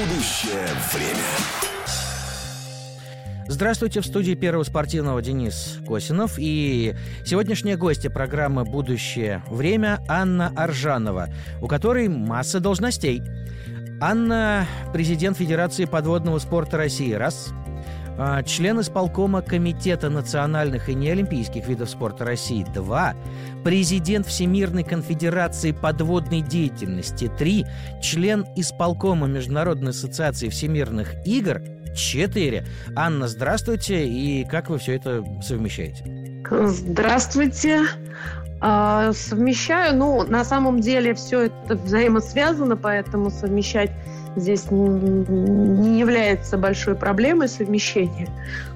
Будущее 0.00 0.66
время. 0.94 1.20
Здравствуйте, 3.48 4.00
в 4.00 4.06
студии 4.06 4.32
Первого 4.32 4.62
спортивного 4.62 5.20
Денис 5.20 5.78
Косинов 5.86 6.36
и 6.38 6.94
сегодняшняя 7.26 7.76
гостья 7.76 8.08
программы 8.08 8.64
«Будущее 8.64 9.42
время» 9.48 9.98
Анна 10.08 10.54
Аржанова, 10.56 11.28
у 11.60 11.68
которой 11.68 12.08
масса 12.08 12.60
должностей. 12.60 13.22
Анна– 14.00 14.66
президент 14.94 15.36
Федерации 15.36 15.84
подводного 15.84 16.38
спорта 16.38 16.78
России– 16.78 17.12
раз– 17.12 17.52
член 18.44 18.80
исполкома 18.80 19.42
Комитета 19.42 20.10
национальных 20.10 20.88
и 20.88 20.94
неолимпийских 20.94 21.66
видов 21.66 21.90
спорта 21.90 22.24
России– 22.24 22.66
2, 22.74 23.14
президент 23.64 24.26
Всемирной 24.26 24.84
конфедерации 24.84 25.72
подводной 25.72 26.40
деятельности– 26.40 27.30
3, 27.38 27.66
член 28.02 28.46
исполкома 28.56 29.26
Международной 29.26 29.90
ассоциации 29.90 30.48
всемирных 30.48 31.14
игр– 31.26 31.62
4. 31.96 32.64
Анна, 32.94 33.28
здравствуйте, 33.28 34.06
и 34.06 34.44
как 34.44 34.70
вы 34.70 34.78
все 34.78 34.94
это 34.96 35.24
совмещаете? 35.42 36.04
Здравствуйте. 36.50 37.82
А, 38.60 39.12
совмещаю, 39.12 39.96
ну, 39.96 40.22
на 40.24 40.44
самом 40.44 40.80
деле 40.80 41.14
все 41.14 41.46
это 41.46 41.76
взаимосвязано, 41.76 42.76
поэтому 42.76 43.30
совмещать 43.30 43.90
здесь 44.36 44.70
не 44.70 45.98
является 46.00 46.56
большой 46.56 46.94
проблемой 46.94 47.48
совмещения, 47.48 48.28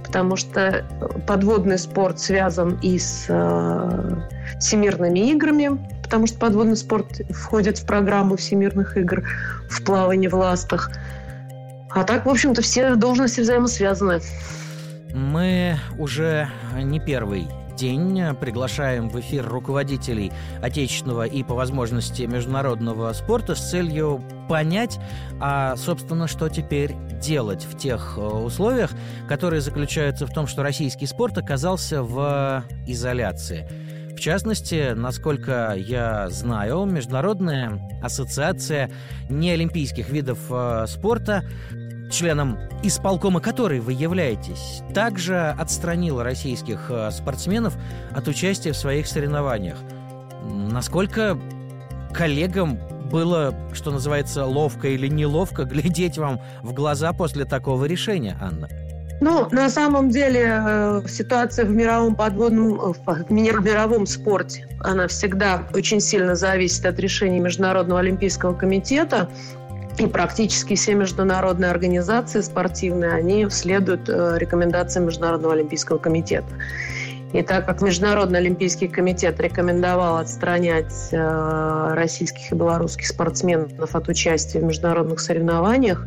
потому 0.04 0.36
что 0.36 0.84
подводный 1.27 1.78
спорт 1.78 2.18
связан 2.18 2.78
и 2.82 2.98
с 2.98 3.27
э, 3.28 4.16
всемирными 4.58 5.30
играми, 5.30 5.78
потому 6.02 6.27
что 6.27 6.38
подводный 6.38 6.77
спорт 6.77 7.20
входит 7.30 7.78
в 7.78 7.86
программу 7.86 8.36
всемирных 8.36 8.96
игр 8.96 9.24
в 9.68 9.82
плавании 9.84 10.28
в 10.28 10.34
ластах. 10.34 10.90
А 11.91 12.05
так, 12.05 12.27
в 12.27 12.28
общем-то, 12.28 12.60
все 12.62 12.96
должности 12.96 13.41
взаимосвязаны. 13.41 14.20
Мы 15.12 15.77
уже 15.96 16.48
не 16.77 16.98
первый 16.98 17.46
день 17.75 18.20
приглашаем 18.41 19.08
в 19.08 19.19
эфир 19.20 19.47
руководителей 19.47 20.33
отечественного 20.62 21.27
и, 21.27 21.42
по 21.42 21.55
возможности, 21.55 22.22
международного 22.22 23.12
спорта 23.12 23.55
с 23.55 23.70
целью 23.70 24.22
понять, 24.48 24.98
а, 25.41 25.77
собственно, 25.77 26.27
что 26.27 26.48
теперь 26.48 26.95
делать 27.20 27.64
в 27.64 27.78
тех 27.78 28.14
э, 28.17 28.20
условиях, 28.20 28.91
которые 29.28 29.61
заключаются 29.61 30.27
в 30.27 30.33
том, 30.33 30.47
что 30.47 30.62
российский 30.62 31.06
спорт 31.06 31.39
оказался 31.39 32.02
в 32.02 32.64
изоляции. 32.86 33.69
В 34.14 34.20
частности, 34.20 34.92
насколько 34.95 35.75
я 35.77 36.30
знаю, 36.30 36.84
Международная 36.84 37.80
ассоциация 38.02 38.91
неолимпийских 39.28 40.08
видов 40.08 40.39
э, 40.50 40.84
спорта 40.86 41.45
членом 42.10 42.58
исполкома 42.83 43.41
которой 43.41 43.80
вы 43.80 43.92
являетесь, 43.92 44.83
также 44.94 45.55
отстранила 45.58 46.24
российских 46.24 46.91
э, 46.91 47.11
спортсменов 47.11 47.77
от 48.12 48.28
участия 48.28 48.72
в 48.72 48.77
своих 48.77 49.06
соревнованиях. 49.06 49.78
Насколько 50.44 51.38
коллегам 52.12 52.78
было, 53.11 53.55
что 53.72 53.91
называется, 53.91 54.44
ловко 54.44 54.88
или 54.88 55.08
неловко 55.08 55.64
глядеть 55.64 56.19
вам 56.19 56.41
в 56.62 56.72
глаза 56.72 57.12
после 57.12 57.44
такого 57.44 57.84
решения, 57.84 58.36
Анна? 58.41 58.68
Ну, 59.20 59.48
на 59.52 59.70
самом 59.70 60.11
деле 60.11 60.61
э, 60.61 61.02
ситуация 61.08 61.64
в 61.64 61.70
мировом 61.70 62.14
подводном, 62.16 62.74
э, 62.80 62.92
в 62.92 63.30
мировом 63.30 64.06
спорте, 64.06 64.66
она 64.80 65.06
всегда 65.06 65.62
очень 65.72 66.00
сильно 66.00 66.34
зависит 66.34 66.84
от 66.84 66.98
решений 66.98 67.39
Международного 67.39 68.00
олимпийского 68.00 68.55
комитета. 68.55 69.30
И 69.98 70.06
практически 70.06 70.75
все 70.75 70.95
международные 70.95 71.70
организации 71.70 72.41
спортивные, 72.41 73.12
они 73.12 73.48
следуют 73.48 74.09
э, 74.09 74.36
рекомендациям 74.39 75.06
Международного 75.06 75.55
олимпийского 75.55 75.98
комитета. 75.98 76.48
И 77.33 77.42
так 77.42 77.67
как 77.67 77.81
Международный 77.81 78.41
олимпийский 78.41 78.89
комитет 78.89 79.41
рекомендовал 79.41 80.18
отстранять 80.18 81.08
э, 81.13 81.95
российских 81.95 82.51
и 82.51 82.55
белорусских 82.55 83.07
спортсменов 83.07 83.95
от 83.95 84.08
участия 84.08 84.61
в 84.61 84.64
международных 84.64 85.20
соревнованиях, 85.20 86.07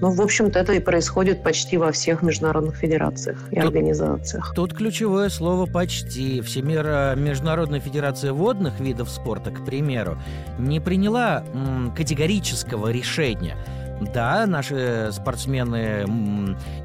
ну, 0.00 0.10
в 0.10 0.20
общем-то, 0.20 0.58
это 0.58 0.72
и 0.72 0.80
происходит 0.80 1.42
почти 1.42 1.76
во 1.76 1.92
всех 1.92 2.22
международных 2.22 2.76
федерациях 2.76 3.38
и 3.50 3.56
тут, 3.56 3.64
организациях. 3.64 4.52
Тут 4.54 4.74
ключевое 4.74 5.28
слово 5.28 5.66
«почти». 5.66 6.40
Всемир... 6.40 6.80
Международная 7.16 7.80
федерация 7.80 8.32
водных 8.32 8.80
видов 8.80 9.10
спорта, 9.10 9.50
к 9.50 9.64
примеру, 9.64 10.18
не 10.58 10.80
приняла 10.80 11.44
м, 11.52 11.92
категорического 11.96 12.88
решения– 12.88 13.56
да, 14.00 14.46
наши 14.46 15.10
спортсмены 15.12 16.06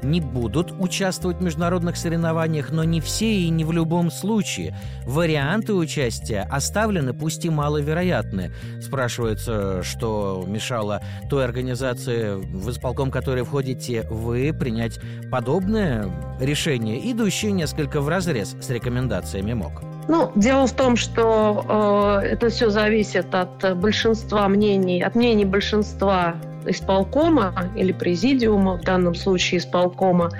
не 0.02 0.20
будут 0.20 0.72
участвовать 0.78 1.38
в 1.38 1.42
международных 1.42 1.96
соревнованиях, 1.96 2.70
но 2.70 2.84
не 2.84 3.00
все 3.00 3.32
и 3.32 3.48
не 3.48 3.64
в 3.64 3.72
любом 3.72 4.10
случае. 4.10 4.76
Варианты 5.06 5.74
участия 5.74 6.46
оставлены, 6.50 7.14
пусть 7.14 7.44
и 7.44 7.50
маловероятны. 7.50 8.52
Спрашивается, 8.80 9.82
что 9.82 10.44
мешало 10.46 11.00
той 11.30 11.44
организации, 11.44 12.34
в 12.34 12.70
исполком 12.70 13.10
которой 13.10 13.44
входите 13.44 14.06
вы, 14.10 14.52
принять 14.52 15.00
подобное 15.30 16.10
решение, 16.40 17.10
идущее 17.10 17.52
несколько 17.52 18.00
в 18.00 18.08
разрез 18.08 18.56
с 18.60 18.70
рекомендациями 18.70 19.54
МОК. 19.54 19.82
Ну, 20.08 20.30
дело 20.36 20.66
в 20.66 20.72
том, 20.72 20.96
что 20.96 22.20
э, 22.22 22.26
это 22.26 22.48
все 22.48 22.70
зависит 22.70 23.34
от 23.34 23.76
большинства 23.76 24.46
мнений, 24.48 25.02
от 25.02 25.16
мнений 25.16 25.44
большинства 25.44 26.36
исполкома 26.68 27.70
или 27.76 27.92
президиума, 27.92 28.78
в 28.78 28.82
данном 28.82 29.14
случае 29.14 29.58
исполкома 29.58 30.30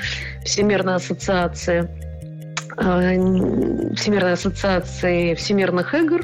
Всемирной 0.45 0.95
ассоциации, 0.95 1.89
э, 2.77 3.95
Всемирной 3.95 4.33
ассоциации 4.33 5.35
всемирных 5.35 5.95
игр, 5.95 6.23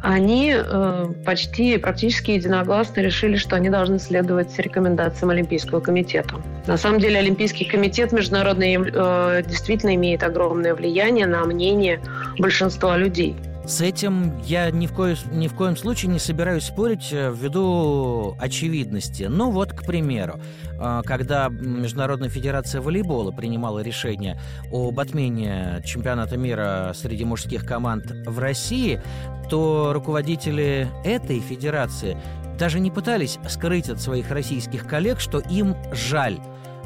они 0.00 0.54
э, 0.56 1.06
почти 1.24 1.76
практически 1.76 2.30
единогласно 2.32 3.00
решили, 3.00 3.36
что 3.36 3.56
они 3.56 3.68
должны 3.68 3.98
следовать 3.98 4.56
рекомендациям 4.58 5.30
Олимпийского 5.30 5.80
комитета. 5.80 6.36
На 6.66 6.76
самом 6.76 7.00
деле 7.00 7.18
Олимпийский 7.18 7.64
комитет 7.64 8.12
международный 8.12 8.76
э, 8.76 9.42
действительно 9.46 9.94
имеет 9.96 10.22
огромное 10.22 10.74
влияние 10.74 11.26
на 11.26 11.44
мнение 11.44 12.00
большинства 12.38 12.96
людей– 12.96 13.36
с 13.68 13.82
этим 13.82 14.40
я 14.44 14.70
ни 14.70 14.86
в, 14.86 14.94
ко... 14.94 15.14
ни 15.30 15.46
в 15.46 15.54
коем 15.54 15.76
случае 15.76 16.10
не 16.10 16.18
собираюсь 16.18 16.64
спорить 16.64 17.12
э, 17.12 17.30
ввиду 17.30 18.34
очевидности. 18.40 19.24
Ну 19.24 19.50
вот, 19.50 19.72
к 19.72 19.84
примеру, 19.84 20.40
э, 20.72 21.02
когда 21.04 21.48
Международная 21.50 22.30
федерация 22.30 22.80
волейбола 22.80 23.30
принимала 23.30 23.80
решение 23.80 24.40
об 24.72 24.98
отмене 24.98 25.82
чемпионата 25.84 26.38
мира 26.38 26.92
среди 26.94 27.26
мужских 27.26 27.66
команд 27.66 28.10
в 28.26 28.38
России, 28.38 29.02
то 29.50 29.92
руководители 29.92 30.88
этой 31.04 31.40
федерации 31.40 32.16
даже 32.58 32.80
не 32.80 32.90
пытались 32.90 33.38
скрыть 33.48 33.90
от 33.90 34.00
своих 34.00 34.30
российских 34.30 34.86
коллег, 34.86 35.20
что 35.20 35.40
им 35.40 35.76
жаль 35.92 36.38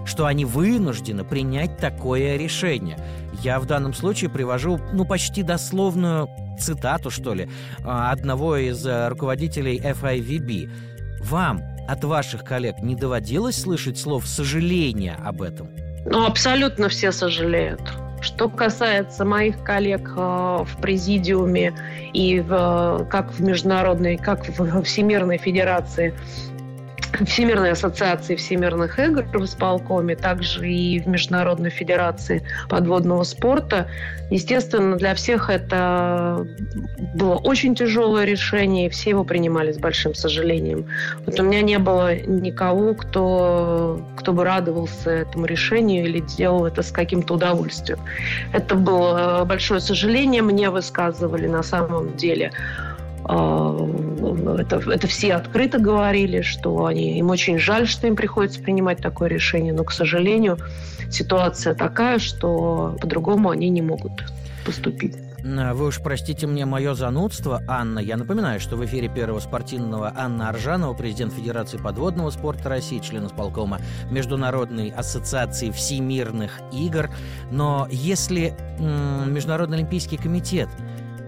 что 0.04 0.26
они 0.26 0.44
вынуждены 0.44 1.24
принять 1.24 1.76
такое 1.78 2.36
решение. 2.36 2.98
Я 3.42 3.60
в 3.60 3.66
данном 3.66 3.94
случае 3.94 4.30
привожу, 4.30 4.80
ну, 4.92 5.04
почти 5.04 5.42
дословную 5.42 6.28
цитату, 6.58 7.10
что 7.10 7.34
ли, 7.34 7.48
а, 7.84 8.10
одного 8.12 8.56
из 8.56 8.84
э, 8.86 9.08
руководителей 9.08 9.78
FIVB. 9.78 10.70
Вам 11.22 11.62
от 11.88 12.04
ваших 12.04 12.44
коллег 12.44 12.78
не 12.80 12.94
доводилось 12.94 13.60
слышать 13.60 13.98
слов 13.98 14.26
сожаления 14.26 15.16
об 15.24 15.42
этом? 15.42 15.68
Ну, 16.04 16.26
абсолютно 16.26 16.88
все 16.88 17.12
сожалеют. 17.12 17.80
Что 18.20 18.48
касается 18.48 19.24
моих 19.24 19.62
коллег 19.64 20.12
э, 20.16 20.20
в 20.64 20.80
президиуме 20.80 21.74
и 22.12 22.40
в, 22.40 23.06
как 23.10 23.32
в 23.32 23.40
международной, 23.40 24.16
как 24.16 24.46
в 24.48 24.82
Всемирной 24.82 25.38
Федерации 25.38 26.14
Всемирной 27.26 27.72
ассоциации 27.72 28.36
всемирных 28.36 28.98
игр 28.98 29.24
в 29.32 29.44
исполкоме, 29.44 30.16
также 30.16 30.68
и 30.68 31.00
в 31.00 31.06
Международной 31.06 31.70
федерации 31.70 32.42
подводного 32.68 33.22
спорта. 33.24 33.86
Естественно, 34.30 34.96
для 34.96 35.14
всех 35.14 35.50
это 35.50 36.46
было 37.14 37.34
очень 37.34 37.74
тяжелое 37.74 38.24
решение, 38.24 38.86
и 38.86 38.88
все 38.88 39.10
его 39.10 39.24
принимали 39.24 39.72
с 39.72 39.78
большим 39.78 40.14
сожалением. 40.14 40.86
Вот 41.26 41.38
у 41.38 41.42
меня 41.42 41.60
не 41.60 41.78
было 41.78 42.16
никого, 42.16 42.94
кто, 42.94 44.00
кто 44.16 44.32
бы 44.32 44.44
радовался 44.44 45.10
этому 45.10 45.46
решению 45.46 46.04
или 46.04 46.20
делал 46.20 46.66
это 46.66 46.82
с 46.82 46.90
каким-то 46.90 47.34
удовольствием. 47.34 47.98
Это 48.52 48.74
было 48.74 49.44
большое 49.44 49.80
сожаление, 49.80 50.42
мне 50.42 50.70
высказывали 50.70 51.46
на 51.46 51.62
самом 51.62 52.16
деле 52.16 52.52
а, 53.24 53.76
это, 54.34 54.76
это 54.90 55.06
все 55.06 55.34
открыто 55.34 55.78
говорили, 55.78 56.42
что 56.42 56.86
они, 56.86 57.18
им 57.18 57.30
очень 57.30 57.58
жаль, 57.58 57.86
что 57.86 58.06
им 58.06 58.16
приходится 58.16 58.60
принимать 58.60 58.98
такое 58.98 59.28
решение, 59.28 59.72
но, 59.72 59.84
к 59.84 59.92
сожалению, 59.92 60.58
ситуация 61.10 61.74
такая, 61.74 62.18
что 62.18 62.96
по-другому 63.00 63.50
они 63.50 63.68
не 63.68 63.82
могут 63.82 64.24
поступить. 64.64 65.14
вы 65.74 65.86
уж 65.86 66.00
простите 66.00 66.46
мне 66.46 66.64
мое 66.66 66.94
занудство, 66.94 67.60
Анна. 67.66 67.98
Я 67.98 68.16
напоминаю, 68.16 68.60
что 68.60 68.76
в 68.76 68.84
эфире 68.84 69.08
первого 69.08 69.40
спортивного 69.40 70.12
Анна 70.16 70.48
Аржанова, 70.50 70.94
президент 70.94 71.32
Федерации 71.32 71.78
подводного 71.78 72.30
спорта 72.30 72.68
России, 72.68 73.00
член 73.00 73.26
исполкома 73.26 73.80
Международной 74.10 74.90
ассоциации 74.90 75.70
всемирных 75.70 76.60
игр. 76.72 77.10
Но 77.50 77.88
если 77.90 78.54
м- 78.78 79.34
Международный 79.34 79.78
олимпийский 79.78 80.16
комитет 80.16 80.68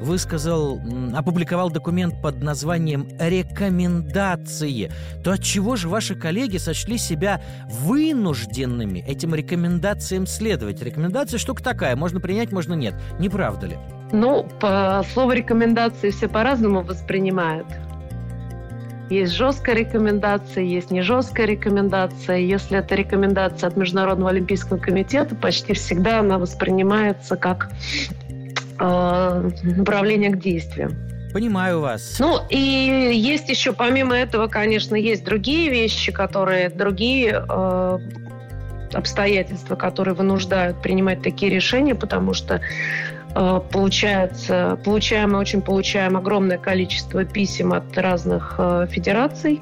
высказал, 0.00 0.81
опубликовал 1.14 1.70
документ 1.70 2.20
под 2.20 2.43
названием 2.43 3.08
«Рекомендации», 3.19 4.91
то 5.23 5.32
от 5.32 5.43
чего 5.43 5.76
же 5.76 5.88
ваши 5.88 6.14
коллеги 6.14 6.58
сочли 6.58 6.99
себя 6.99 7.41
вынужденными 7.69 9.00
этим 9.00 9.35
рекомендациям 9.35 10.26
следовать? 10.26 10.82
Рекомендация 10.82 11.38
штука 11.38 11.62
такая, 11.62 11.96
можно 11.96 12.20
принять, 12.20 12.52
можно 12.52 12.75
нет. 12.75 12.94
Не 13.19 13.29
правда 13.29 13.67
ли? 13.67 13.76
Ну, 14.12 14.46
по 14.61 15.05
слову 15.12 15.32
рекомендации 15.32 16.11
все 16.11 16.29
по-разному 16.29 16.82
воспринимают. 16.82 17.67
Есть 19.11 19.32
жесткая 19.32 19.76
рекомендация, 19.76 20.64
есть 20.64 20.91
не 20.91 21.02
жесткая 21.02 21.46
рекомендация. 21.46 22.38
Если 22.38 22.79
это 22.79 22.94
рекомендация 22.94 23.69
от 23.69 23.76
Международного 23.76 24.31
олимпийского 24.31 24.79
комитета, 24.79 25.35
почти 25.35 25.75
всегда 25.75 26.20
она 26.20 26.38
воспринимается 26.38 27.37
как 27.37 27.70
э, 28.79 29.50
направление 29.62 30.31
к 30.31 30.38
действиям. 30.38 30.93
Понимаю 31.32 31.81
вас. 31.81 32.17
Ну, 32.21 32.38
и 32.49 32.56
есть 32.56 33.49
еще, 33.49 33.73
помимо 33.73 34.15
этого, 34.15 34.47
конечно, 34.47 34.94
есть 34.94 35.25
другие 35.25 35.69
вещи, 35.69 36.12
которые, 36.12 36.69
другие 36.69 37.44
э, 37.49 37.99
обстоятельства, 38.93 39.75
которые 39.75 40.15
вынуждают 40.15 40.81
принимать 40.81 41.23
такие 41.23 41.50
решения, 41.50 41.97
потому 41.97 42.35
что 42.35 42.61
э, 43.35 43.61
получается, 43.73 44.79
получаем, 44.85 45.32
мы 45.32 45.38
очень 45.38 45.61
получаем 45.61 46.17
огромное 46.17 46.59
количество 46.59 47.25
писем 47.25 47.73
от 47.73 47.99
разных 47.99 48.55
э, 48.59 48.87
федераций 48.88 49.61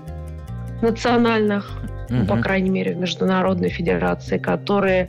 национальных, 0.82 1.70
угу. 2.10 2.26
по 2.26 2.36
крайней 2.36 2.70
мере, 2.70 2.94
в 2.94 2.98
международной 2.98 3.70
федерации, 3.70 4.36
которые 4.36 5.08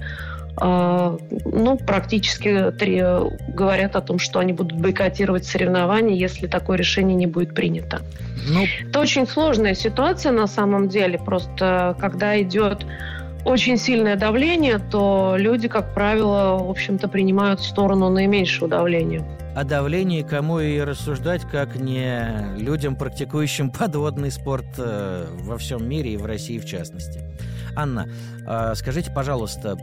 ну, 0.59 1.77
практически 1.85 2.71
три 2.71 3.03
говорят 3.47 3.95
о 3.95 4.01
том, 4.01 4.19
что 4.19 4.39
они 4.39 4.53
будут 4.53 4.79
бойкотировать 4.79 5.45
соревнования, 5.45 6.15
если 6.15 6.47
такое 6.47 6.77
решение 6.77 7.15
не 7.15 7.27
будет 7.27 7.55
принято. 7.55 8.01
Ну... 8.47 8.65
Это 8.87 8.99
очень 8.99 9.25
сложная 9.25 9.73
ситуация 9.73 10.31
на 10.31 10.47
самом 10.47 10.89
деле. 10.89 11.17
Просто 11.17 11.95
когда 11.99 12.39
идет 12.41 12.85
очень 13.45 13.77
сильное 13.77 14.15
давление, 14.15 14.79
то 14.79 15.35
люди, 15.37 15.67
как 15.67 15.93
правило, 15.93 16.57
в 16.63 16.69
общем-то, 16.69 17.07
принимают 17.07 17.61
сторону 17.61 18.09
наименьшего 18.09 18.67
давления. 18.67 19.23
О 19.55 19.63
давлении 19.63 20.23
кому 20.23 20.59
и 20.59 20.79
рассуждать, 20.79 21.43
как 21.43 21.75
не 21.75 22.57
людям, 22.57 22.95
практикующим 22.95 23.69
подводный 23.69 24.31
спорт 24.31 24.65
э, 24.77 25.27
во 25.41 25.57
всем 25.57 25.87
мире 25.87 26.13
и 26.13 26.17
в 26.17 26.25
России 26.25 26.57
в 26.57 26.65
частности. 26.65 27.21
Анна, 27.75 28.07
а, 28.45 28.75
скажите, 28.75 29.11
пожалуйста, 29.11 29.77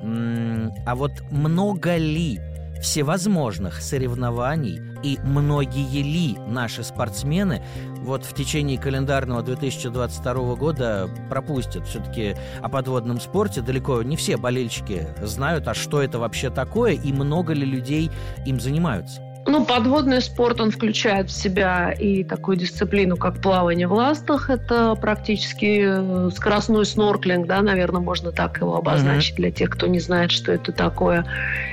а 0.87 0.95
вот 0.95 1.13
много 1.31 1.97
ли 1.97 2.41
всевозможных 2.81 3.83
соревнований 3.83 4.81
и 5.03 5.19
многие 5.23 6.03
ли 6.03 6.39
наши 6.49 6.83
спортсмены 6.83 7.63
вот 7.99 8.25
в 8.25 8.35
течение 8.35 8.79
календарного 8.79 9.43
2022 9.43 10.55
года 10.57 11.09
пропустят 11.29 11.87
все-таки 11.87 12.35
о 12.63 12.69
подводном 12.69 13.21
спорте. 13.21 13.61
Далеко 13.61 14.03
не 14.03 14.17
все 14.17 14.37
болельщики 14.37 15.09
знают, 15.23 15.69
а 15.69 15.75
что 15.75 16.03
это 16.03 16.19
вообще 16.19 16.51
такое 16.51 16.93
и 16.93 17.13
много 17.13 17.53
ли 17.53 17.67
людей 17.67 18.11
им 18.47 18.59
занимаются. 18.59 19.30
Ну, 19.47 19.65
подводный 19.65 20.21
спорт, 20.21 20.61
он 20.61 20.71
включает 20.71 21.31
в 21.31 21.33
себя 21.33 21.93
и 21.93 22.25
такую 22.25 22.57
дисциплину, 22.57 23.17
как 23.17 23.41
плавание 23.41 23.89
в 23.89 23.93
ластах. 23.93 24.51
Это 24.51 24.95
практически 24.95 25.85
э, 25.87 26.31
скоростной 26.35 26.85
снорклинг, 26.85 27.47
да, 27.47 27.63
наверное, 27.63 28.01
можно 28.01 28.33
так 28.33 28.59
его 28.59 28.77
обозначить 28.77 29.35
mm-hmm. 29.35 29.37
для 29.37 29.51
тех, 29.51 29.71
кто 29.71 29.87
не 29.87 29.99
знает, 29.99 30.31
что 30.31 30.53
это 30.53 30.73
такое. 30.73 31.25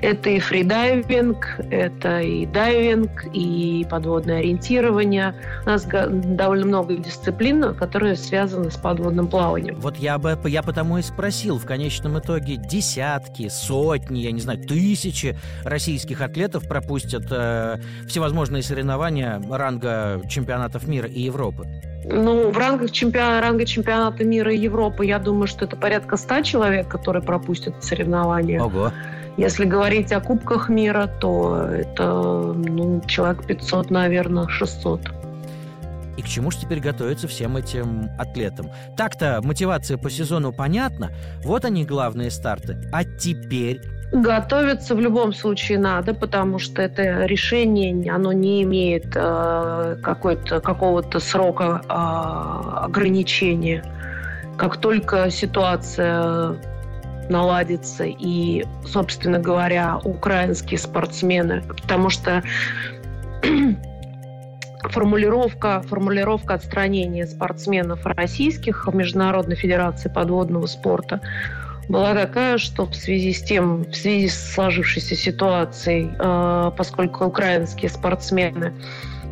Это 0.02 0.30
и 0.30 0.40
фридайвинг, 0.40 1.60
это 1.70 2.22
и 2.22 2.46
дайвинг, 2.46 3.26
и 3.34 3.86
подводное 3.90 4.40
ориентирование. 4.40 5.36
У 5.66 5.70
нас 5.70 5.86
довольно 5.86 6.66
много 6.66 6.96
дисциплин, 6.96 7.76
которые 7.76 8.16
связаны 8.16 8.72
с 8.72 8.78
подводным 8.78 9.28
плаванием. 9.28 9.76
Вот 9.80 9.98
я 9.98 10.18
бы 10.18 10.38
я 10.46 10.64
потому 10.64 10.98
и 10.98 11.02
спросил, 11.02 11.60
в 11.60 11.66
конечном 11.66 12.18
итоге 12.20 12.56
десятки, 12.56 13.50
сотни, 13.50 14.20
я 14.20 14.32
не 14.32 14.40
знаю, 14.40 14.60
тысячи 14.60 15.38
российских 15.64 16.22
атлетов 16.22 16.68
пропустят 16.68 17.26
э, 17.58 18.08
всевозможные 18.08 18.64
соревнования 18.64 19.42
ранга 19.50 20.22
чемпионатов 20.28 20.88
мира 20.88 21.08
и 21.08 21.22
Европы? 21.22 21.68
Ну, 22.06 22.52
в 22.52 22.58
рамках 22.58 22.92
чемпион... 22.92 23.40
ранга 23.40 23.66
чемпионата 23.66 24.24
мира 24.24 24.54
и 24.54 24.58
Европы, 24.58 25.06
я 25.06 25.20
думаю, 25.20 25.48
что 25.48 25.66
это 25.66 25.76
порядка 25.76 26.16
100 26.18 26.42
человек, 26.42 26.88
которые 26.88 27.22
пропустят 27.22 27.84
соревнования. 27.84 28.62
Ого. 28.62 28.92
Если 29.38 29.66
говорить 29.66 30.12
о 30.12 30.22
Кубках 30.22 30.70
мира, 30.70 31.08
то 31.20 31.58
это 31.58 32.54
ну, 32.54 33.02
человек 33.08 33.46
500, 33.46 33.92
наверное, 33.92 34.48
600. 34.48 35.02
И 36.18 36.22
к 36.24 36.26
чему 36.26 36.50
же 36.50 36.58
теперь 36.60 36.80
готовиться 36.80 37.28
всем 37.28 37.58
этим 37.58 38.10
атлетам? 38.18 38.72
Так-то 38.98 39.40
мотивация 39.44 39.98
по 39.98 40.10
сезону 40.10 40.52
понятна, 40.52 41.12
вот 41.44 41.66
они 41.66 41.86
главные 41.86 42.32
старты. 42.32 42.78
А 42.92 43.04
теперь 43.04 43.80
Готовиться 44.12 44.96
в 44.96 45.02
любом 45.02 45.34
случае 45.34 45.80
надо, 45.80 46.14
потому 46.14 46.60
что 46.60 46.82
это 46.82 47.26
решение, 47.26 48.10
оно 48.12 48.32
не 48.32 48.64
имеет 48.64 49.08
э, 49.16 49.98
какого-то 50.02 51.20
срока 51.20 51.82
э, 51.84 52.86
ограничения. 52.86 53.84
Как 54.58 54.78
только 54.78 55.30
ситуация 55.30 56.56
наладится 57.30 58.06
и, 58.06 58.66
собственно 58.86 59.40
говоря, 59.40 60.00
украинские 60.04 60.80
спортсмены, 60.80 61.62
потому 61.68 62.10
что 62.10 62.44
формулировка, 64.84 65.82
формулировка 65.82 66.54
отстранения 66.54 67.26
спортсменов 67.26 68.06
российских 68.06 68.88
в 68.88 68.96
Международной 68.96 69.56
Федерации 69.56 70.08
подводного 70.10 70.66
спорта 70.66 71.20
была 71.90 72.14
такая, 72.14 72.58
что 72.58 72.86
в 72.86 72.96
связи 72.96 73.34
с 73.34 73.42
тем, 73.42 73.84
в 73.84 73.96
связи 73.96 74.28
с 74.28 74.54
сложившейся 74.54 75.16
ситуацией, 75.16 76.12
э, 76.18 76.72
поскольку 76.76 77.26
украинские 77.26 77.90
спортсмены 77.90 78.74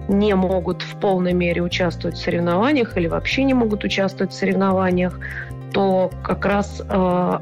не 0.08 0.36
могут 0.36 0.82
в 0.82 1.00
полной 1.00 1.34
мере 1.34 1.62
участвовать 1.62 2.18
в 2.18 2.22
соревнованиях 2.22 2.96
или 2.98 3.08
вообще 3.08 3.44
не 3.44 3.54
могут 3.54 3.84
участвовать 3.84 4.32
в 4.32 4.36
соревнованиях, 4.36 5.20
то 5.74 6.12
как 6.24 6.46
раз 6.46 6.82
э, 6.88 7.38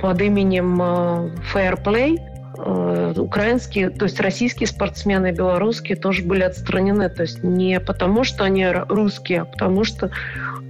под 0.00 0.20
именем 0.20 0.80
э, 0.80 1.30
Fair 1.52 1.82
Play 1.82 2.18
украинские, 2.56 3.90
то 3.90 4.04
есть 4.04 4.20
российские 4.20 4.66
спортсмены 4.66 5.28
и 5.28 5.32
белорусские 5.32 5.96
тоже 5.96 6.22
были 6.22 6.42
отстранены. 6.42 7.08
То 7.08 7.22
есть 7.22 7.42
не 7.42 7.80
потому, 7.80 8.24
что 8.24 8.44
они 8.44 8.66
русские, 8.88 9.42
а 9.42 9.44
потому 9.44 9.84
что 9.84 10.10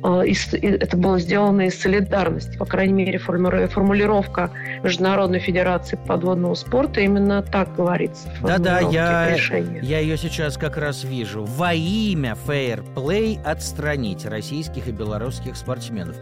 Э, 0.03 0.23
это 0.63 0.97
было 0.97 1.19
сделано 1.19 1.63
из 1.63 1.81
солидарности. 1.81 2.57
По 2.57 2.65
крайней 2.65 2.93
мере, 2.93 3.19
формулировка 3.19 4.51
Международной 4.83 5.41
Федерации 5.41 5.99
подводного 6.07 6.55
спорта 6.55 7.01
именно 7.01 7.43
так 7.43 7.75
говорится. 7.75 8.29
Да-да, 8.43 8.81
я, 8.81 9.37
я 9.83 9.99
ее 9.99 10.17
сейчас 10.17 10.57
как 10.57 10.77
раз 10.77 11.05
вижу. 11.05 11.45
Во 11.45 11.75
имя 11.75 12.37
фейерплей 12.47 13.39
отстранить 13.45 14.25
российских 14.25 14.89
и 14.89 14.93
белорусских 14.93 15.57
спортсменов. 15.57 16.17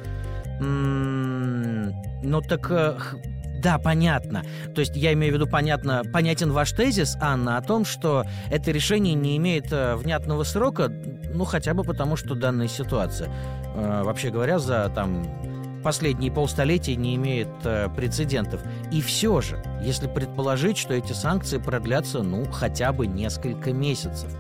М-м, 0.61 1.95
ну 2.23 2.41
так 2.41 2.67
э, 2.71 2.95
да, 3.59 3.79
понятно. 3.79 4.45
То 4.75 4.81
есть 4.81 4.97
я 4.97 5.13
имею 5.13 5.33
в 5.33 5.37
виду, 5.37 5.47
понятно, 5.47 6.03
понятен 6.13 6.53
ваш 6.53 6.73
тезис, 6.73 7.17
Анна, 7.21 7.57
о 7.57 7.63
том, 7.63 7.85
что 7.85 8.25
это 8.51 8.71
решение 8.71 9.15
не 9.15 9.37
имеет 9.37 9.73
э, 9.73 9.97
внятного 9.97 10.45
срока, 10.45 10.89
ну, 11.35 11.45
хотя 11.45 11.75
бы 11.75 11.83
потому, 11.83 12.17
что 12.17 12.35
данная 12.35 12.69
ситуация, 12.69 13.29
э, 13.75 14.03
вообще 14.05 14.31
говоря, 14.31 14.59
за 14.59 14.91
там 14.95 15.25
последние 15.83 16.31
полстолетия 16.31 16.97
не 16.97 17.17
имеет 17.17 17.49
э, 17.65 17.89
прецедентов. 17.95 18.63
И 18.93 19.01
все 19.01 19.41
же, 19.41 19.63
если 19.83 20.07
предположить, 20.07 20.79
что 20.79 20.95
эти 20.95 21.13
санкции 21.13 21.59
продлятся, 21.59 22.23
ну, 22.23 22.45
хотя 22.51 22.93
бы 22.93 23.07
несколько 23.07 23.73
месяцев, 23.73 24.31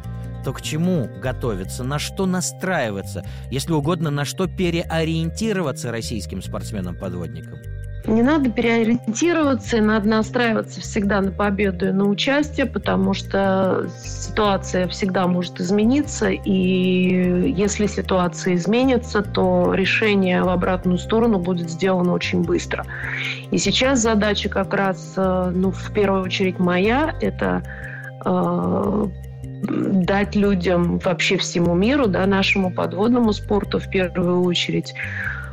то 0.44 0.52
к 0.52 0.62
чему 0.62 1.08
готовиться, 1.20 1.84
на 1.84 1.98
что 1.98 2.26
настраиваться, 2.26 3.24
если 3.50 3.72
угодно, 3.72 4.10
на 4.10 4.24
что 4.24 4.46
переориентироваться 4.46 5.90
российским 5.90 6.40
спортсменам-подводникам? 6.40 7.58
Не 8.08 8.22
надо 8.22 8.48
переориентироваться, 8.50 9.82
надо 9.82 10.08
настраиваться 10.08 10.80
всегда 10.80 11.20
на 11.20 11.30
победу 11.30 11.88
и 11.88 11.92
на 11.92 12.06
участие, 12.06 12.64
потому 12.64 13.12
что 13.12 13.86
ситуация 14.02 14.88
всегда 14.88 15.26
может 15.26 15.60
измениться, 15.60 16.30
и 16.30 17.52
если 17.52 17.86
ситуация 17.86 18.54
изменится, 18.54 19.20
то 19.20 19.74
решение 19.74 20.42
в 20.42 20.48
обратную 20.48 20.96
сторону 20.96 21.38
будет 21.38 21.68
сделано 21.68 22.14
очень 22.14 22.44
быстро. 22.44 22.86
И 23.50 23.58
сейчас 23.58 23.98
задача 23.98 24.48
как 24.48 24.72
раз, 24.72 25.12
э, 25.18 25.52
ну, 25.54 25.70
в 25.70 25.92
первую 25.92 26.22
очередь 26.22 26.58
моя, 26.58 27.14
это 27.20 27.62
э, 28.24 29.06
дать 29.68 30.34
людям, 30.34 30.98
вообще 31.00 31.36
всему 31.36 31.74
миру, 31.74 32.06
да, 32.06 32.24
нашему 32.24 32.70
подводному 32.70 33.34
спорту 33.34 33.78
в 33.78 33.90
первую 33.90 34.44
очередь, 34.44 34.94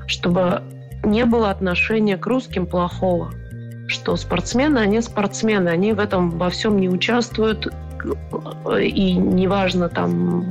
чтобы 0.07 0.62
не 1.05 1.25
было 1.25 1.50
отношения 1.50 2.17
к 2.17 2.25
русским 2.25 2.65
плохого. 2.65 3.31
Что 3.88 4.15
спортсмены, 4.15 4.79
они 4.79 5.01
спортсмены, 5.01 5.69
они 5.69 5.93
в 5.93 6.00
этом 6.00 6.31
во 6.31 6.50
всем 6.50 6.77
не 6.77 6.89
участвуют, 6.89 7.67
и 8.79 9.13
неважно 9.13 9.89
там, 9.89 10.45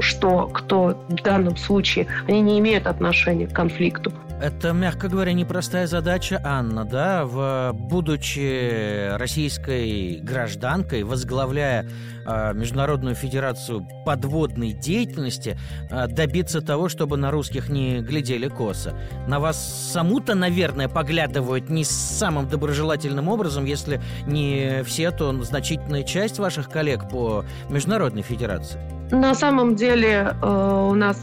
что, 0.00 0.48
кто 0.52 1.04
в 1.08 1.22
данном 1.22 1.56
случае, 1.56 2.06
они 2.28 2.40
не 2.40 2.58
имеют 2.58 2.86
отношения 2.86 3.46
к 3.46 3.52
конфликту. 3.52 4.12
Это, 4.40 4.72
мягко 4.72 5.08
говоря, 5.08 5.32
непростая 5.32 5.86
задача, 5.86 6.40
Анна, 6.44 6.84
да, 6.84 7.24
в, 7.24 7.72
будучи 7.72 9.16
российской 9.16 10.18
гражданкой, 10.20 11.04
возглавляя 11.04 11.88
э, 12.26 12.52
Международную 12.52 13.14
федерацию 13.14 13.86
подводной 14.04 14.72
деятельности, 14.72 15.56
э, 15.88 16.08
добиться 16.08 16.60
того, 16.60 16.88
чтобы 16.88 17.16
на 17.16 17.30
русских 17.30 17.68
не 17.68 18.00
глядели 18.00 18.48
косо. 18.48 18.98
На 19.28 19.38
вас 19.38 19.92
саму-то, 19.92 20.34
наверное, 20.34 20.88
поглядывают 20.88 21.70
не 21.70 21.84
самым 21.84 22.48
доброжелательным 22.48 23.28
образом, 23.28 23.64
если 23.64 24.02
не 24.26 24.82
все, 24.84 25.12
то 25.12 25.32
значительная 25.42 26.02
часть 26.02 26.38
ваших 26.38 26.68
коллег 26.68 27.08
по 27.08 27.44
Международной 27.70 28.22
федерации. 28.22 28.80
На 29.10 29.34
самом 29.34 29.76
деле 29.76 30.34
э, 30.42 30.86
у 30.90 30.94
нас, 30.94 31.18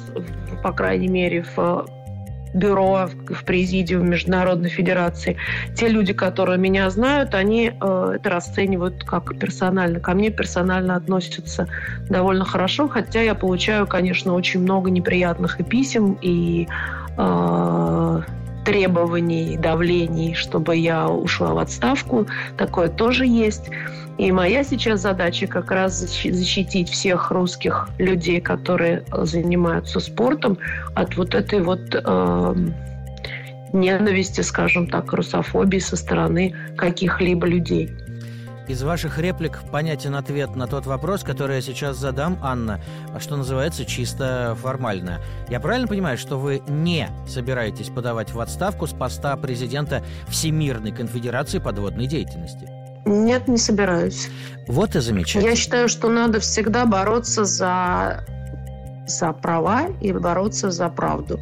по 0.63 0.71
крайней 0.71 1.09
мере, 1.09 1.45
в 1.55 1.85
бюро, 2.53 3.09
в 3.29 3.43
президиум 3.45 4.09
Международной 4.09 4.69
Федерации. 4.69 5.37
Те 5.75 5.87
люди, 5.87 6.13
которые 6.13 6.57
меня 6.57 6.89
знают, 6.89 7.33
они 7.35 7.71
э, 7.79 8.13
это 8.15 8.29
расценивают 8.29 9.03
как 9.03 9.37
персонально. 9.37 9.99
Ко 9.99 10.13
мне 10.13 10.29
персонально 10.29 10.95
относятся 10.95 11.67
довольно 12.09 12.45
хорошо, 12.45 12.87
хотя 12.87 13.21
я 13.21 13.35
получаю, 13.35 13.87
конечно, 13.87 14.33
очень 14.33 14.61
много 14.61 14.89
неприятных 14.89 15.59
и 15.59 15.63
писем, 15.63 16.17
и 16.21 16.67
э, 17.17 18.21
требований, 18.65 19.57
давлений, 19.57 20.33
чтобы 20.33 20.75
я 20.75 21.07
ушла 21.07 21.53
в 21.53 21.57
отставку. 21.57 22.27
Такое 22.57 22.89
тоже 22.89 23.25
есть. 23.25 23.69
И 24.17 24.31
моя 24.31 24.63
сейчас 24.63 25.01
задача 25.01 25.47
как 25.47 25.71
раз 25.71 25.97
защитить 25.97 26.89
всех 26.89 27.31
русских 27.31 27.89
людей, 27.97 28.39
которые 28.39 29.03
занимаются 29.11 29.99
спортом, 29.99 30.57
от 30.95 31.17
вот 31.17 31.33
этой 31.33 31.61
вот 31.61 31.81
э, 31.93 32.55
ненависти, 33.73 34.41
скажем 34.41 34.87
так, 34.87 35.11
русофобии 35.13 35.79
со 35.79 35.95
стороны 35.95 36.53
каких-либо 36.77 37.47
людей. 37.47 37.89
Из 38.71 38.83
ваших 38.83 39.19
реплик 39.19 39.63
понятен 39.69 40.15
ответ 40.15 40.55
на 40.55 40.65
тот 40.65 40.85
вопрос, 40.85 41.23
который 41.23 41.57
я 41.57 41.61
сейчас 41.61 41.97
задам, 41.97 42.39
Анна, 42.41 42.79
что 43.19 43.35
называется 43.35 43.83
чисто 43.83 44.57
формально. 44.61 45.19
Я 45.49 45.59
правильно 45.59 45.89
понимаю, 45.89 46.17
что 46.17 46.39
вы 46.39 46.61
не 46.69 47.09
собираетесь 47.27 47.89
подавать 47.89 48.31
в 48.31 48.39
отставку 48.39 48.87
с 48.87 48.91
поста 48.91 49.35
президента 49.35 50.05
Всемирной 50.29 50.93
конфедерации 50.93 51.59
подводной 51.59 52.07
деятельности? 52.07 52.69
Нет, 53.05 53.49
не 53.49 53.57
собираюсь. 53.57 54.29
Вот 54.69 54.95
и 54.95 55.01
замечательно. 55.01 55.49
Я 55.49 55.57
считаю, 55.57 55.89
что 55.89 56.07
надо 56.07 56.39
всегда 56.39 56.85
бороться 56.85 57.43
за, 57.43 58.25
за 59.05 59.33
права 59.33 59.87
и 59.99 60.13
бороться 60.13 60.71
за 60.71 60.87
правду. 60.87 61.41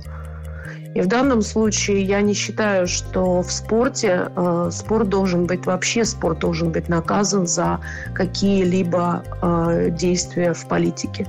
И 0.95 1.01
в 1.01 1.07
данном 1.07 1.41
случае 1.41 2.01
я 2.03 2.21
не 2.21 2.33
считаю, 2.33 2.87
что 2.87 3.41
в 3.43 3.51
спорте 3.51 4.31
э, 4.35 4.69
спорт 4.71 5.09
должен 5.09 5.45
быть 5.45 5.65
вообще 5.65 6.03
спорт 6.03 6.39
должен 6.39 6.71
быть 6.71 6.89
наказан 6.89 7.45
за 7.45 7.79
какие-либо 8.15 9.23
э, 9.41 9.89
действия 9.91 10.53
в 10.53 10.67
политике. 10.67 11.27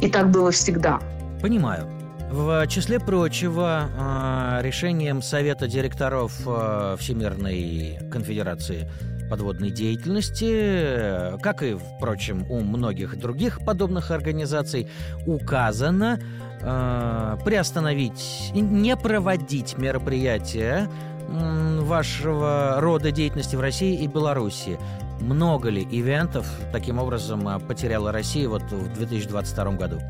И 0.00 0.08
так 0.08 0.30
было 0.30 0.50
всегда. 0.50 1.00
Понимаю. 1.42 1.86
В 2.30 2.66
числе 2.66 2.98
прочего, 2.98 3.90
э, 3.94 4.62
решением 4.62 5.20
Совета 5.20 5.68
директоров 5.68 6.32
э, 6.46 6.96
Всемирной 6.98 7.98
конфедерации 8.10 8.88
подводной 9.28 9.70
деятельности, 9.70 11.38
как 11.40 11.62
и, 11.62 11.74
впрочем, 11.74 12.44
у 12.50 12.60
многих 12.60 13.18
других 13.18 13.64
подобных 13.64 14.10
организаций, 14.10 14.86
указано 15.26 16.18
э, 16.64 17.36
приостановить, 17.44 18.50
не 18.54 18.96
проводить 18.96 19.78
мероприятия 19.78 20.88
вашего 21.28 22.76
рода 22.78 23.10
деятельности 23.10 23.56
в 23.56 23.60
России 23.60 24.02
и 24.02 24.06
Беларуси. 24.06 24.78
Много 25.20 25.70
ли 25.70 25.82
ивентов 25.82 26.46
таким 26.72 26.98
образом 26.98 27.60
потеряла 27.66 28.12
Россия 28.12 28.48
вот 28.48 28.62
в 28.62 28.92
2022 28.94 29.72
году? 29.72 30.00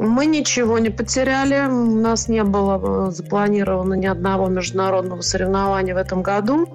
Мы 0.00 0.24
ничего 0.24 0.78
не 0.78 0.88
потеряли. 0.88 1.68
У 1.68 2.00
нас 2.00 2.26
не 2.26 2.42
было 2.42 3.08
э, 3.08 3.10
запланировано 3.10 3.92
ни 3.92 4.06
одного 4.06 4.46
международного 4.46 5.20
соревнования 5.20 5.94
в 5.94 5.98
этом 5.98 6.22
году. 6.22 6.70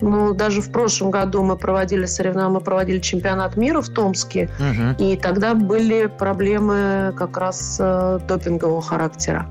Но 0.00 0.32
даже 0.32 0.60
в 0.60 0.72
прошлом 0.72 1.12
году 1.12 1.44
мы 1.44 1.56
проводили 1.56 2.04
соревнования, 2.04 2.54
мы 2.54 2.60
проводили 2.60 2.98
чемпионат 2.98 3.56
мира 3.56 3.80
в 3.80 3.88
Томске. 3.90 4.50
Угу. 4.58 5.04
И 5.04 5.16
тогда 5.16 5.54
были 5.54 6.06
проблемы 6.06 7.14
как 7.16 7.36
раз 7.38 7.76
э, 7.78 8.18
допингового 8.26 8.82
характера. 8.82 9.46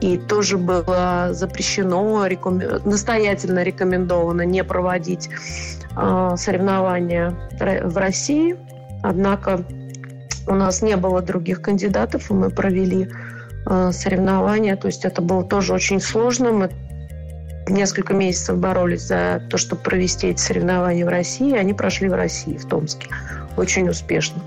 И 0.00 0.16
тоже 0.16 0.56
было 0.56 1.28
запрещено, 1.32 2.26
реком... 2.26 2.62
настоятельно 2.86 3.62
рекомендовано 3.62 4.42
не 4.42 4.64
проводить 4.64 5.28
э, 5.94 6.34
соревнования 6.38 7.34
в 7.60 7.98
России. 7.98 8.56
Однако 9.02 9.60
у 10.46 10.54
нас 10.54 10.82
не 10.82 10.96
было 10.96 11.22
других 11.22 11.62
кандидатов, 11.62 12.30
и 12.30 12.34
мы 12.34 12.50
провели 12.50 13.10
э, 13.66 13.92
соревнования. 13.92 14.76
То 14.76 14.88
есть 14.88 15.04
это 15.04 15.22
было 15.22 15.44
тоже 15.44 15.72
очень 15.72 16.00
сложно. 16.00 16.52
Мы 16.52 16.70
несколько 17.68 18.14
месяцев 18.14 18.58
боролись 18.58 19.02
за 19.02 19.42
то, 19.50 19.56
чтобы 19.56 19.82
провести 19.82 20.28
эти 20.28 20.40
соревнования 20.40 21.04
в 21.04 21.08
России. 21.08 21.56
Они 21.56 21.72
прошли 21.72 22.08
в 22.08 22.14
России, 22.14 22.56
в 22.56 22.66
Томске. 22.66 23.08
Очень 23.56 23.88
успешно. 23.88 24.42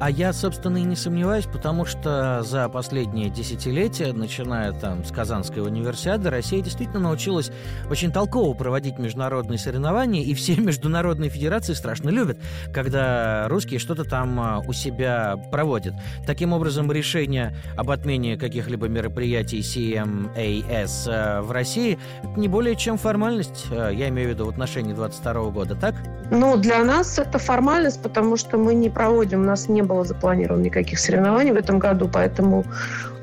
А 0.00 0.10
я, 0.10 0.32
собственно, 0.32 0.78
и 0.78 0.82
не 0.82 0.94
сомневаюсь, 0.94 1.46
потому 1.46 1.84
что 1.84 2.42
за 2.44 2.68
последние 2.68 3.30
десятилетия, 3.30 4.12
начиная 4.12 4.72
там 4.72 5.04
с 5.04 5.10
Казанской 5.10 5.62
универсиады, 5.62 6.30
Россия 6.30 6.60
действительно 6.60 7.00
научилась 7.00 7.50
очень 7.90 8.12
толково 8.12 8.54
проводить 8.54 8.98
международные 8.98 9.58
соревнования, 9.58 10.22
и 10.22 10.34
все 10.34 10.54
международные 10.60 11.30
федерации 11.30 11.72
страшно 11.72 12.10
любят, 12.10 12.38
когда 12.72 13.48
русские 13.48 13.80
что-то 13.80 14.04
там 14.04 14.38
а, 14.38 14.62
у 14.66 14.72
себя 14.72 15.36
проводят. 15.50 15.94
Таким 16.26 16.52
образом, 16.52 16.92
решение 16.92 17.56
об 17.76 17.90
отмене 17.90 18.36
каких-либо 18.36 18.86
мероприятий 18.86 19.60
CMAS 19.60 21.08
а, 21.08 21.42
в 21.42 21.50
России 21.50 21.98
не 22.36 22.46
более 22.46 22.76
чем 22.76 22.98
формальность, 22.98 23.66
а, 23.72 23.90
я 23.90 24.08
имею 24.10 24.28
в 24.28 24.32
виду 24.32 24.46
в 24.46 24.48
отношении 24.48 24.92
22 24.92 25.50
года, 25.50 25.74
так? 25.74 25.96
Ну, 26.30 26.56
для 26.56 26.84
нас 26.84 27.18
это 27.18 27.38
формальность, 27.38 28.00
потому 28.02 28.36
что 28.36 28.58
мы 28.58 28.74
не 28.74 28.90
проводим, 28.90 29.40
у 29.40 29.44
нас 29.44 29.68
не 29.68 29.82
было 29.88 30.04
запланировано 30.04 30.62
никаких 30.62 30.98
соревнований 30.98 31.52
в 31.52 31.56
этом 31.56 31.78
году, 31.78 32.08
поэтому 32.12 32.64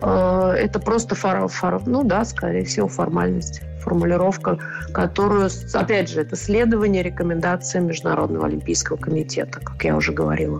э, 0.01 0.55
это 0.57 0.79
просто 0.79 1.15
фар, 1.15 1.47
фар, 1.47 1.81
ну 1.85 2.03
да, 2.03 2.25
скорее 2.25 2.65
всего, 2.65 2.87
формальность 2.87 3.61
формулировка, 3.85 4.57
которую, 4.93 5.49
опять 5.73 6.09
же, 6.09 6.21
это 6.21 6.35
следование 6.35 7.03
рекомендациям 7.03 7.85
Международного 7.85 8.47
олимпийского 8.47 8.97
комитета, 8.97 9.59
как 9.59 9.83
я 9.85 9.95
уже 9.95 10.11
говорила. 10.11 10.59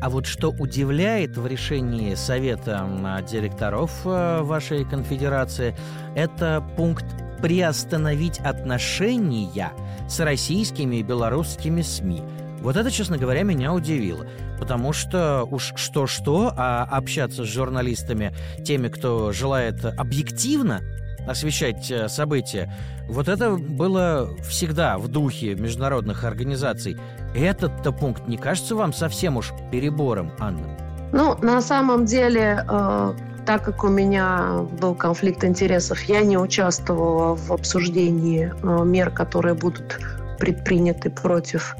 А 0.00 0.10
вот 0.10 0.26
что 0.26 0.50
удивляет 0.50 1.36
в 1.36 1.46
решении 1.46 2.14
Совета 2.14 2.88
директоров 3.30 3.92
э, 4.04 4.42
вашей 4.42 4.84
конфедерации, 4.84 5.74
это 6.16 6.62
пункт 6.76 7.04
приостановить 7.40 8.38
отношения 8.40 9.72
с 10.08 10.20
российскими 10.20 10.96
и 10.96 11.02
белорусскими 11.02 11.82
СМИ. 11.82 12.22
Вот 12.62 12.76
это, 12.76 12.90
честно 12.90 13.18
говоря, 13.18 13.42
меня 13.42 13.72
удивило. 13.72 14.26
Потому 14.58 14.92
что 14.92 15.46
уж 15.50 15.72
что-что, 15.74 16.52
а 16.56 16.86
общаться 16.88 17.44
с 17.44 17.48
журналистами, 17.48 18.32
теми, 18.64 18.88
кто 18.88 19.32
желает 19.32 19.84
объективно 19.84 20.80
освещать 21.26 21.90
э, 21.90 22.08
события, 22.08 22.72
вот 23.08 23.28
это 23.28 23.50
было 23.50 24.30
всегда 24.48 24.98
в 24.98 25.08
духе 25.08 25.54
международных 25.54 26.24
организаций. 26.24 26.96
Этот-то 27.34 27.92
пункт 27.92 28.28
не 28.28 28.36
кажется 28.36 28.74
вам 28.76 28.92
совсем 28.92 29.36
уж 29.36 29.52
перебором, 29.70 30.32
Анна? 30.38 30.78
Ну, 31.12 31.36
на 31.42 31.60
самом 31.60 32.06
деле, 32.06 32.64
э, 32.68 33.14
так 33.44 33.64
как 33.64 33.84
у 33.84 33.88
меня 33.88 34.66
был 34.80 34.94
конфликт 34.94 35.44
интересов, 35.44 36.00
я 36.04 36.22
не 36.22 36.38
участвовала 36.38 37.34
в 37.34 37.52
обсуждении 37.52 38.52
э, 38.62 38.84
мер, 38.84 39.10
которые 39.10 39.54
будут 39.54 39.98
предприняты 40.38 41.10
против 41.10 41.76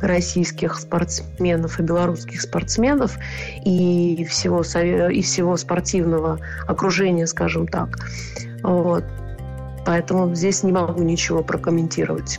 российских 0.00 0.74
спортсменов 0.74 1.78
и 1.78 1.82
белорусских 1.82 2.40
спортсменов 2.40 3.18
и 3.64 4.26
всего, 4.28 4.62
и 4.62 5.22
всего 5.22 5.56
спортивного 5.56 6.40
окружения, 6.66 7.26
скажем 7.26 7.68
так. 7.68 7.98
Вот. 8.62 9.04
Поэтому 9.84 10.34
здесь 10.34 10.62
не 10.62 10.72
могу 10.72 11.02
ничего 11.02 11.42
прокомментировать. 11.42 12.38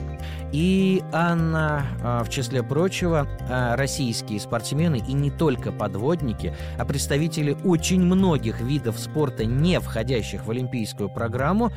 И, 0.54 1.04
Анна, 1.12 1.84
а, 2.04 2.24
в 2.24 2.30
числе 2.30 2.62
прочего, 2.62 3.28
а, 3.50 3.76
российские 3.76 4.40
спортсмены 4.40 5.04
и 5.06 5.14
не 5.14 5.32
только 5.32 5.72
подводники, 5.72 6.56
а 6.78 6.86
представители 6.86 7.58
очень 7.66 8.02
многих 8.02 8.62
видов 8.62 9.00
спорта, 9.00 9.46
не 9.46 9.80
входящих 9.80 10.46
в 10.46 10.52
олимпийскую 10.52 11.10
программу, 11.10 11.72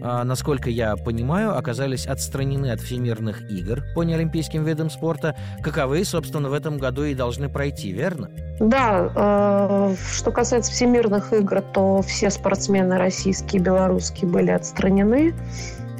а, 0.00 0.24
насколько 0.24 0.70
я 0.70 0.96
понимаю, 0.96 1.58
оказались 1.58 2.06
отстранены 2.06 2.70
от 2.70 2.80
всемирных 2.80 3.50
игр 3.50 3.82
по 3.94 4.02
неолимпийским 4.02 4.64
видам 4.64 4.88
спорта, 4.88 5.36
каковы, 5.62 6.02
собственно, 6.06 6.48
в 6.48 6.54
этом 6.54 6.78
году 6.78 7.04
и 7.04 7.14
должны 7.14 7.50
пройти, 7.50 7.92
верно? 7.92 8.30
Да, 8.60 9.92
что 10.14 10.30
касается 10.30 10.72
всемирных 10.72 11.32
игр, 11.34 11.60
то 11.60 12.00
все 12.00 12.30
спортсмены 12.30 12.96
российские 12.96 13.60
и 13.60 13.64
белорусские 13.64 14.30
были 14.30 14.50
отстранены. 14.50 15.11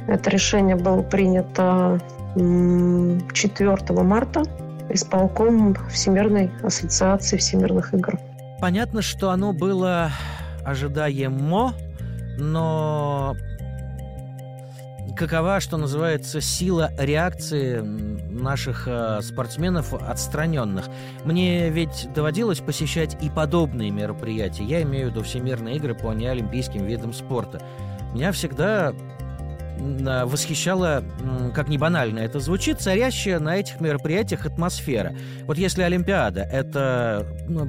Это 0.07 0.29
решение 0.29 0.75
было 0.75 1.01
принято 1.01 1.99
4 2.35 3.77
марта 4.03 4.43
исполком 4.89 5.75
Всемирной 5.89 6.51
ассоциации 6.61 7.37
всемирных 7.37 7.93
игр. 7.93 8.19
Понятно, 8.59 9.01
что 9.01 9.29
оно 9.29 9.53
было 9.53 10.11
ожидаемо, 10.65 11.73
но 12.37 13.35
какова, 15.15 15.59
что 15.59 15.77
называется, 15.77 16.41
сила 16.41 16.91
реакции 16.97 17.81
наших 17.81 18.87
э, 18.87 19.21
спортсменов 19.21 19.93
отстраненных. 19.93 20.85
Мне 21.23 21.69
ведь 21.69 22.09
доводилось 22.13 22.59
посещать 22.59 23.17
и 23.21 23.29
подобные 23.29 23.91
мероприятия. 23.91 24.63
Я 24.63 24.81
имею 24.83 25.07
в 25.07 25.11
виду 25.11 25.23
всемирные 25.23 25.77
игры 25.77 25.93
по 25.93 26.11
неолимпийским 26.13 26.85
видам 26.85 27.13
спорта. 27.13 27.61
Меня 28.13 28.31
всегда 28.31 28.93
восхищала, 29.79 31.03
как 31.53 31.67
ни 31.67 31.77
банально 31.77 32.19
это 32.19 32.39
звучит, 32.39 32.79
царящая 32.79 33.39
на 33.39 33.57
этих 33.57 33.81
мероприятиях 33.81 34.45
атмосфера. 34.45 35.15
Вот 35.45 35.57
если 35.57 35.81
Олимпиада— 35.81 36.41
это, 36.51 37.27
ну, 37.47 37.67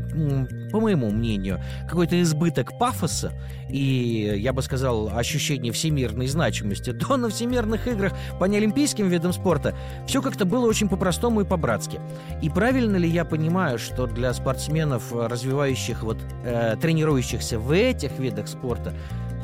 по 0.70 0.80
моему 0.80 1.10
мнению, 1.10 1.60
какой-то 1.88 2.20
избыток 2.20 2.78
пафоса 2.78 3.32
и, 3.68 4.34
я 4.36 4.52
бы 4.52 4.62
сказал, 4.62 5.10
ощущение 5.16 5.72
всемирной 5.72 6.26
значимости, 6.26 6.92
то 6.92 7.16
на 7.16 7.30
всемирных 7.30 7.88
играх 7.88 8.12
по 8.38 8.44
неолимпийским 8.44 9.08
видам 9.08 9.32
спорта 9.32 9.74
все 10.06 10.22
как-то 10.22 10.44
было 10.44 10.66
очень 10.66 10.88
по-простому 10.88 11.40
и 11.40 11.44
по-братски. 11.44 12.00
И 12.42 12.50
правильно 12.50 12.96
ли 12.96 13.08
я 13.08 13.24
понимаю, 13.24 13.78
что 13.78 14.06
для 14.06 14.32
спортсменов, 14.34 15.12
развивающих, 15.12 16.02
вот, 16.02 16.18
э, 16.44 16.76
тренирующихся 16.80 17.58
в 17.58 17.72
этих 17.72 18.18
видах 18.18 18.48
спорта, 18.48 18.92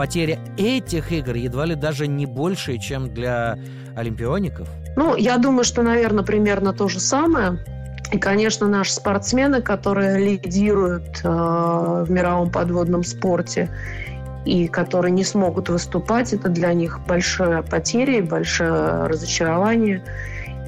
потеря 0.01 0.39
этих 0.57 1.13
игр 1.13 1.35
едва 1.35 1.67
ли 1.67 1.75
даже 1.75 2.07
не 2.07 2.25
больше, 2.25 2.79
чем 2.79 3.13
для 3.13 3.59
олимпиоников? 3.95 4.67
Ну, 4.97 5.15
я 5.15 5.37
думаю, 5.37 5.63
что, 5.63 5.83
наверное, 5.83 6.25
примерно 6.25 6.73
то 6.73 6.89
же 6.89 6.99
самое. 6.99 7.59
И, 8.11 8.17
конечно, 8.19 8.67
наши 8.67 8.95
спортсмены, 8.95 9.61
которые 9.61 10.19
лидируют 10.19 11.21
э, 11.23 11.29
в 11.29 12.11
мировом 12.11 12.51
подводном 12.51 13.05
спорте 13.05 13.69
и 14.47 14.69
которые 14.69 15.13
не 15.13 15.23
смогут 15.23 15.69
выступать, 15.69 16.33
это 16.33 16.49
для 16.49 16.73
них 16.73 16.99
большая 17.07 17.61
потеря 17.61 18.21
и 18.21 18.23
большое 18.23 19.05
разочарование. 19.07 20.03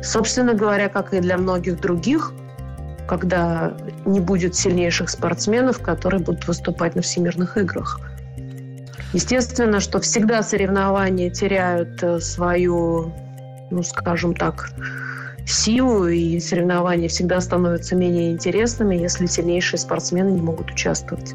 Собственно 0.03 0.53
говоря, 0.53 0.91
как 0.91 1.15
и 1.15 1.21
для 1.21 1.39
многих 1.39 1.81
других, 1.81 2.35
когда 3.09 3.73
не 4.05 4.21
будет 4.21 4.55
сильнейших 4.55 5.09
спортсменов, 5.09 5.79
которые 5.79 6.21
будут 6.21 6.47
выступать 6.47 6.97
на 6.97 7.01
всемирных 7.01 7.57
играх– 7.57 7.99
Естественно, 9.13 9.81
что 9.81 10.01
всегда 10.01 10.43
соревнования 10.43 11.31
теряют 11.31 12.03
э, 12.03 12.19
свою, 12.21 13.13
ну, 13.71 13.83
скажем 13.83 14.35
так, 14.35 14.71
силу, 15.47 16.07
и 16.07 16.41
соревнования 16.41 17.09
всегда 17.09 17.41
становятся 17.41 17.95
менее 17.95 18.33
интересными, 18.33 18.95
если 18.95 19.27
сильнейшие 19.27 19.79
спортсмены 19.79 20.31
не 20.31 20.41
могут 20.41 20.71
участвовать. 20.71 21.35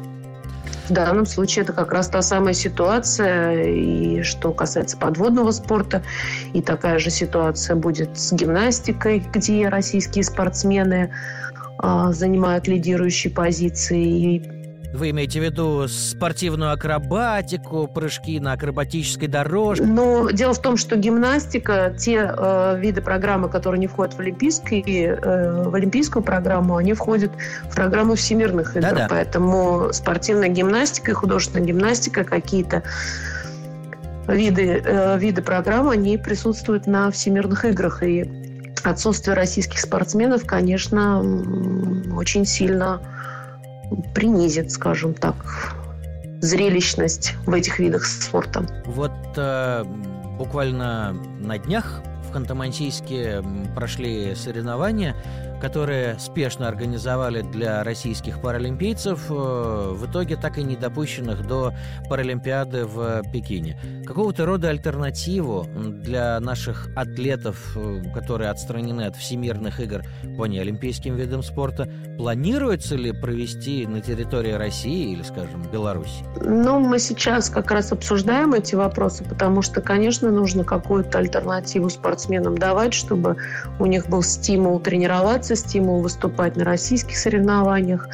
В 0.88 0.92
данном 0.92 1.26
случае 1.26 1.64
это 1.64 1.74
как 1.74 1.92
раз 1.92 2.08
та 2.08 2.22
самая 2.22 2.54
ситуация, 2.54 3.62
и 3.64 4.22
что 4.22 4.52
касается 4.52 4.96
подводного 4.96 5.50
спорта, 5.50 6.02
и 6.54 6.62
такая 6.62 6.98
же 6.98 7.10
ситуация 7.10 7.76
будет 7.76 8.18
с 8.18 8.32
гимнастикой, 8.32 9.22
где 9.32 9.68
российские 9.68 10.24
спортсмены 10.24 11.10
а, 11.78 12.12
занимают 12.12 12.66
лидирующие 12.66 13.32
позиции. 13.32 14.02
И 14.02 14.57
вы 14.92 15.10
имеете 15.10 15.40
в 15.40 15.44
виду 15.44 15.86
спортивную 15.86 16.72
акробатику, 16.72 17.86
прыжки 17.88 18.40
на 18.40 18.52
акробатической 18.52 19.28
дорожке? 19.28 19.84
Ну, 19.84 20.30
дело 20.30 20.54
в 20.54 20.62
том, 20.62 20.76
что 20.76 20.96
гимнастика, 20.96 21.94
те 21.98 22.32
э, 22.36 22.78
виды 22.78 23.02
программы, 23.02 23.48
которые 23.48 23.80
не 23.80 23.86
входят 23.86 24.14
в, 24.14 24.20
олимпийский, 24.20 24.82
э, 24.82 25.62
в 25.68 25.74
олимпийскую 25.74 26.22
программу, 26.22 26.76
они 26.76 26.94
входят 26.94 27.32
в 27.64 27.74
программу 27.74 28.14
всемирных 28.14 28.76
игр. 28.76 28.88
Да-да. 28.88 29.06
Поэтому 29.10 29.92
спортивная 29.92 30.48
гимнастика 30.48 31.10
и 31.10 31.14
художественная 31.14 31.66
гимнастика 31.66 32.24
какие-то 32.24 32.82
виды, 34.26 34.82
э, 34.84 35.18
виды 35.18 35.42
программы, 35.42 35.92
они 35.92 36.16
присутствуют 36.16 36.86
на 36.86 37.10
всемирных 37.10 37.66
играх. 37.66 38.02
И 38.02 38.24
отсутствие 38.84 39.34
российских 39.34 39.80
спортсменов, 39.80 40.46
конечно, 40.46 41.20
очень 42.16 42.46
сильно 42.46 43.00
принизит, 44.14 44.70
скажем 44.70 45.14
так, 45.14 45.36
зрелищность 46.40 47.34
в 47.46 47.52
этих 47.52 47.78
видах 47.78 48.04
спорта. 48.04 48.66
Вот 48.86 49.12
э, 49.36 49.84
буквально 50.38 51.12
на 51.40 51.58
днях 51.58 52.00
в 52.28 52.34
Ханты-Мансийске 52.34 53.74
прошли 53.74 54.34
соревнования, 54.34 55.16
которые 55.60 56.18
спешно 56.18 56.68
организовали 56.68 57.42
для 57.42 57.82
российских 57.84 58.40
паралимпийцев, 58.40 59.26
э, 59.30 59.34
в 59.34 60.10
итоге 60.10 60.36
так 60.36 60.58
и 60.58 60.62
не 60.62 60.76
допущенных 60.76 61.46
до 61.46 61.72
Паралимпиады 62.08 62.84
в 62.84 63.22
Пекине. 63.32 63.78
Какого-то 64.06 64.46
рода 64.46 64.68
альтернативу 64.68 65.66
для 65.74 66.38
наших 66.40 66.88
атлетов, 66.96 67.76
э, 67.76 68.02
которые 68.14 68.50
отстранены 68.50 69.02
от 69.02 69.16
всемирных 69.16 69.80
игр 69.80 70.02
по 70.36 70.46
неолимпийским 70.46 71.16
видам 71.16 71.42
спорта, 71.42 71.88
планируется 72.16 72.96
ли 72.96 73.12
провести 73.12 73.86
на 73.86 74.00
территории 74.00 74.52
России 74.52 75.12
или, 75.12 75.22
скажем, 75.22 75.62
Беларуси? 75.70 76.24
Ну, 76.40 76.78
мы 76.78 76.98
сейчас 76.98 77.50
как 77.50 77.70
раз 77.70 77.92
обсуждаем 77.92 78.54
эти 78.54 78.74
вопросы, 78.74 79.24
потому 79.24 79.62
что, 79.62 79.80
конечно, 79.80 80.30
нужно 80.30 80.64
какую-то 80.64 81.18
альтернативу 81.18 81.90
спортсменам 81.90 82.56
давать, 82.56 82.94
чтобы 82.94 83.36
у 83.78 83.86
них 83.86 84.08
был 84.08 84.22
стимул 84.22 84.80
тренироваться, 84.80 85.47
появится 85.48 85.56
стимул 85.56 86.00
выступать 86.00 86.56
на 86.56 86.64
российских 86.64 87.16
соревнованиях 87.16 88.08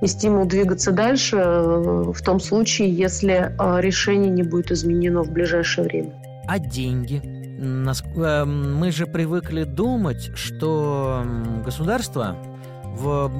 и 0.00 0.06
стимул 0.06 0.46
двигаться 0.46 0.92
дальше 0.92 1.36
э, 1.36 2.12
в 2.12 2.22
том 2.22 2.40
случае, 2.40 2.90
если 2.90 3.52
э, 3.58 3.80
решение 3.80 4.30
не 4.30 4.42
будет 4.42 4.70
изменено 4.70 5.22
в 5.22 5.30
ближайшее 5.30 5.84
время. 5.84 6.12
А 6.46 6.58
деньги? 6.58 7.20
Э, 7.24 8.44
мы 8.44 8.92
же 8.92 9.06
привыкли 9.06 9.64
думать, 9.64 10.30
что 10.36 11.24
государство 11.64 12.36
в, 12.84 13.30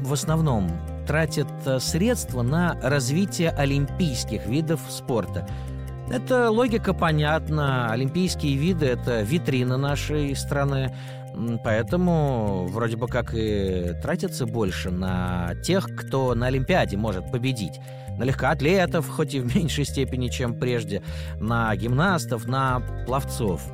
в 0.00 0.12
основном 0.12 0.70
тратит 1.06 1.46
средства 1.78 2.42
на 2.42 2.76
развитие 2.82 3.50
олимпийских 3.50 4.46
видов 4.46 4.80
спорта. 4.88 5.46
Эта 6.10 6.50
логика 6.50 6.92
понятна. 6.92 7.90
Олимпийские 7.90 8.56
виды– 8.56 8.86
это 9.00 9.22
витрина 9.22 9.76
нашей 9.78 10.34
страны. 10.36 10.92
Поэтому 11.64 12.66
вроде 12.70 12.96
бы 12.96 13.08
как 13.08 13.34
и 13.34 13.94
тратится 14.02 14.46
больше 14.46 14.90
на 14.90 15.54
тех, 15.64 15.88
кто 15.96 16.34
на 16.34 16.46
Олимпиаде 16.46 16.96
может 16.96 17.30
победить. 17.30 17.80
На 18.18 18.24
легкоатлетов, 18.24 19.08
хоть 19.08 19.34
и 19.34 19.40
в 19.40 19.56
меньшей 19.56 19.84
степени, 19.84 20.28
чем 20.28 20.58
прежде, 20.58 21.02
на 21.40 21.74
гимнастов, 21.74 22.46
на 22.46 22.80
пловцов– 23.06 23.62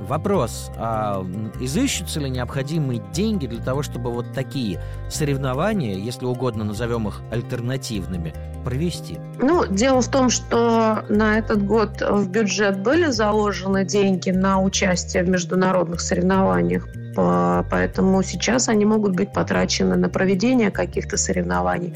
Вопрос, 0.00 0.70
а 0.76 1.26
изыщутся 1.60 2.20
ли 2.20 2.30
необходимые 2.30 3.02
деньги 3.12 3.46
для 3.46 3.62
того, 3.62 3.82
чтобы 3.82 4.10
вот 4.10 4.32
такие 4.32 4.80
соревнования, 5.10 5.96
если 5.96 6.24
угодно 6.24 6.64
назовем 6.64 7.08
их 7.08 7.20
альтернативными, 7.30 8.32
провести? 8.64 9.18
Ну, 9.40 9.66
дело 9.66 10.00
в 10.00 10.08
том, 10.08 10.30
что 10.30 11.04
на 11.08 11.38
этот 11.38 11.64
год 11.64 12.00
в 12.00 12.30
бюджет 12.30 12.80
были 12.80 13.06
заложены 13.10 13.84
деньги 13.84 14.30
на 14.30 14.60
участие 14.60 15.24
в 15.24 15.28
международных 15.28 16.00
соревнованиях, 16.00 16.86
поэтому 17.16 18.22
сейчас 18.22 18.68
они 18.68 18.84
могут 18.84 19.16
быть 19.16 19.32
потрачены 19.32 19.96
на 19.96 20.08
проведение 20.08 20.70
каких-то 20.70 21.16
соревнований. 21.16 21.94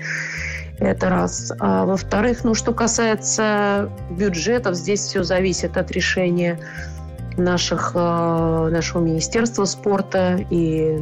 Это 0.79 1.11
раз. 1.11 1.53
А 1.61 1.85
во-вторых, 1.85 2.43
ну, 2.43 2.55
что 2.55 2.73
касается 2.75 3.89
бюджетов, 4.11 4.75
здесь 4.75 5.01
все 5.01 5.23
зависит 5.23 5.77
от 5.77 5.93
решения 5.93 6.59
наших, 7.37 7.93
э, 7.95 7.99
нашего 8.71 9.03
Министерства 9.03 9.65
спорта 9.65 10.45
и 10.51 10.99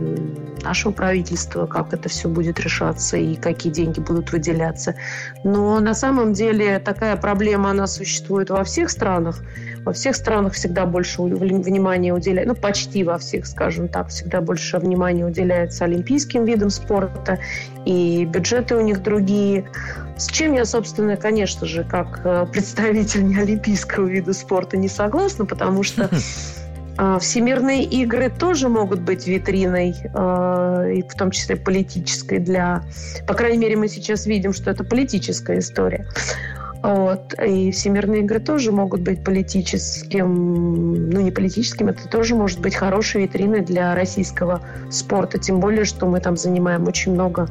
нашего 0.62 0.92
правительства, 0.92 1.66
как 1.66 1.92
это 1.92 2.08
все 2.08 2.28
будет 2.28 2.60
решаться 2.60 3.16
и 3.16 3.36
какие 3.36 3.72
деньги 3.72 4.00
будут 4.00 4.32
выделяться. 4.32 4.94
Но 5.44 5.80
на 5.80 5.94
самом 5.94 6.32
деле 6.32 6.78
такая 6.78 7.16
проблема, 7.16 7.70
она 7.70 7.86
существует 7.86 8.50
во 8.50 8.64
всех 8.64 8.90
странах. 8.90 9.42
Во 9.84 9.92
всех 9.92 10.14
странах 10.14 10.52
всегда 10.52 10.84
больше 10.84 11.22
внимания 11.22 12.12
уделяют, 12.12 12.48
ну, 12.48 12.54
почти 12.54 13.02
во 13.02 13.18
всех, 13.18 13.46
скажем 13.46 13.88
так, 13.88 14.08
всегда 14.08 14.40
больше 14.40 14.78
внимания 14.78 15.24
уделяется 15.24 15.84
олимпийским 15.84 16.44
видам 16.44 16.70
спорта, 16.70 17.38
и 17.86 18.26
бюджеты 18.26 18.76
у 18.76 18.80
них 18.80 19.02
другие. 19.02 19.64
С 20.18 20.26
чем 20.26 20.52
я, 20.52 20.66
собственно, 20.66 21.16
конечно 21.16 21.66
же, 21.66 21.84
как 21.84 22.20
э, 22.24 22.46
представитель 22.52 23.24
неолимпийского 23.24 24.06
вида 24.06 24.34
спорта 24.34 24.76
не 24.76 24.88
согласна, 24.88 25.46
потому 25.46 25.82
что 25.82 26.10
а, 26.98 27.18
Всемирные 27.20 27.84
игры 27.84 28.28
тоже 28.28 28.68
могут 28.68 29.00
быть 29.00 29.26
витриной, 29.26 29.94
э, 30.02 30.92
и 30.94 31.02
в 31.08 31.14
том 31.14 31.30
числе 31.30 31.56
политической 31.56 32.38
для... 32.38 32.82
По 33.26 33.32
крайней 33.32 33.58
мере, 33.58 33.76
мы 33.76 33.88
сейчас 33.88 34.26
видим, 34.26 34.52
что 34.52 34.70
это 34.70 34.84
политическая 34.84 35.58
история. 35.58 36.06
Вот. 36.82 37.34
И 37.46 37.70
всемирные 37.72 38.22
игры 38.22 38.40
тоже 38.40 38.72
могут 38.72 39.02
быть 39.02 39.22
политическим, 39.22 41.10
ну 41.10 41.20
не 41.20 41.30
политическим, 41.30 41.88
это 41.88 42.08
тоже 42.08 42.34
может 42.34 42.60
быть 42.60 42.74
хорошей 42.74 43.22
витриной 43.22 43.60
для 43.60 43.94
российского 43.94 44.62
спорта. 44.90 45.38
Тем 45.38 45.60
более, 45.60 45.84
что 45.84 46.06
мы 46.06 46.20
там 46.20 46.36
занимаем 46.36 46.86
очень 46.86 47.12
много 47.12 47.48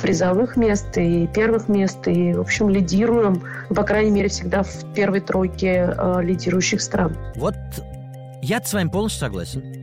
призовых 0.00 0.56
мест 0.56 0.96
и 0.96 1.26
первых 1.26 1.68
мест, 1.68 2.06
и, 2.06 2.34
в 2.34 2.40
общем, 2.40 2.68
лидируем, 2.68 3.42
по 3.68 3.82
крайней 3.82 4.12
мере, 4.12 4.28
всегда 4.28 4.62
в 4.62 4.94
первой 4.94 5.20
тройке 5.20 5.94
э, 5.96 6.20
лидирующих 6.22 6.80
стран. 6.80 7.16
Вот 7.34 7.56
я 8.42 8.60
с 8.62 8.72
вами 8.72 8.88
полностью 8.88 9.20
согласен. 9.20 9.77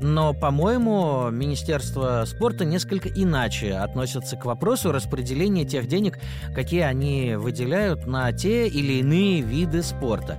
Но, 0.00 0.34
по-моему, 0.34 1.30
Министерство 1.30 2.24
спорта 2.26 2.64
несколько 2.64 3.08
иначе 3.08 3.74
относится 3.74 4.36
к 4.36 4.44
вопросу 4.44 4.92
распределения 4.92 5.64
тех 5.64 5.86
денег, 5.86 6.18
какие 6.54 6.82
они 6.82 7.34
выделяют 7.36 8.06
на 8.06 8.30
те 8.32 8.68
или 8.68 8.94
иные 8.94 9.40
виды 9.40 9.82
спорта. 9.82 10.38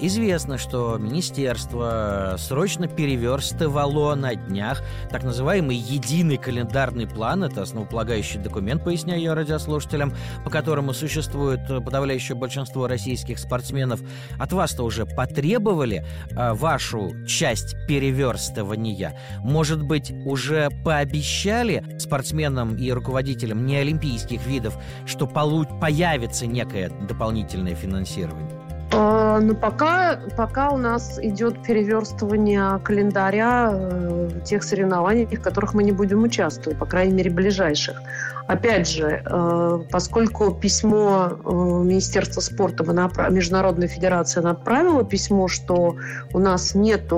Известно, 0.00 0.58
что 0.58 0.96
министерство 0.98 2.36
срочно 2.38 2.86
переверстывало 2.86 4.14
на 4.14 4.34
днях 4.34 4.82
так 5.10 5.24
называемый 5.24 5.76
единый 5.76 6.36
календарный 6.36 7.06
план. 7.06 7.44
Это 7.44 7.62
основополагающий 7.62 8.38
документ, 8.38 8.84
поясняю 8.84 9.20
я 9.20 9.34
радиослушателям, 9.34 10.14
по 10.44 10.50
которому 10.50 10.92
существует 10.92 11.66
подавляющее 11.66 12.36
большинство 12.36 12.86
российских 12.86 13.38
спортсменов. 13.38 14.00
От 14.38 14.52
вас-то 14.52 14.84
уже 14.84 15.06
потребовали 15.06 16.04
э, 16.30 16.52
вашу 16.52 17.12
часть 17.26 17.74
переверстывания. 17.88 19.18
Может 19.40 19.82
быть, 19.82 20.12
уже 20.24 20.68
пообещали 20.84 21.84
спортсменам 21.98 22.76
и 22.76 22.90
руководителям 22.92 23.66
неолимпийских 23.66 24.46
видов, 24.46 24.78
что 25.06 25.26
появится 25.26 26.46
некое 26.46 26.90
дополнительное 27.08 27.74
финансирование? 27.74 28.53
А, 28.96 29.40
Но 29.40 29.48
ну, 29.48 29.54
пока, 29.54 30.20
пока 30.36 30.70
у 30.70 30.76
нас 30.76 31.18
идет 31.20 31.62
переверстывание 31.62 32.78
календаря 32.84 33.70
э, 33.72 34.30
тех 34.44 34.62
соревнований, 34.62 35.26
в 35.26 35.42
которых 35.42 35.74
мы 35.74 35.82
не 35.82 35.92
будем 35.92 36.22
участвовать, 36.22 36.78
по 36.78 36.86
крайней 36.86 37.14
мере, 37.14 37.30
ближайших. 37.30 38.00
Опять 38.46 38.88
же, 38.88 39.22
э, 39.24 39.78
поскольку 39.90 40.54
письмо 40.54 41.30
э, 41.30 41.50
Министерства 41.50 42.40
спорта, 42.40 42.84
Международная 43.30 43.88
федерация 43.88 44.42
направила 44.42 45.04
письмо, 45.04 45.48
что 45.48 45.96
у 46.32 46.38
нас 46.38 46.74
нет 46.74 47.12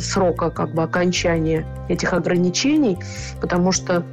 срока 0.00 0.50
как 0.50 0.74
бы 0.74 0.82
окончания 0.82 1.66
этих 1.88 2.12
ограничений, 2.12 2.98
потому 3.40 3.72
что 3.72 4.04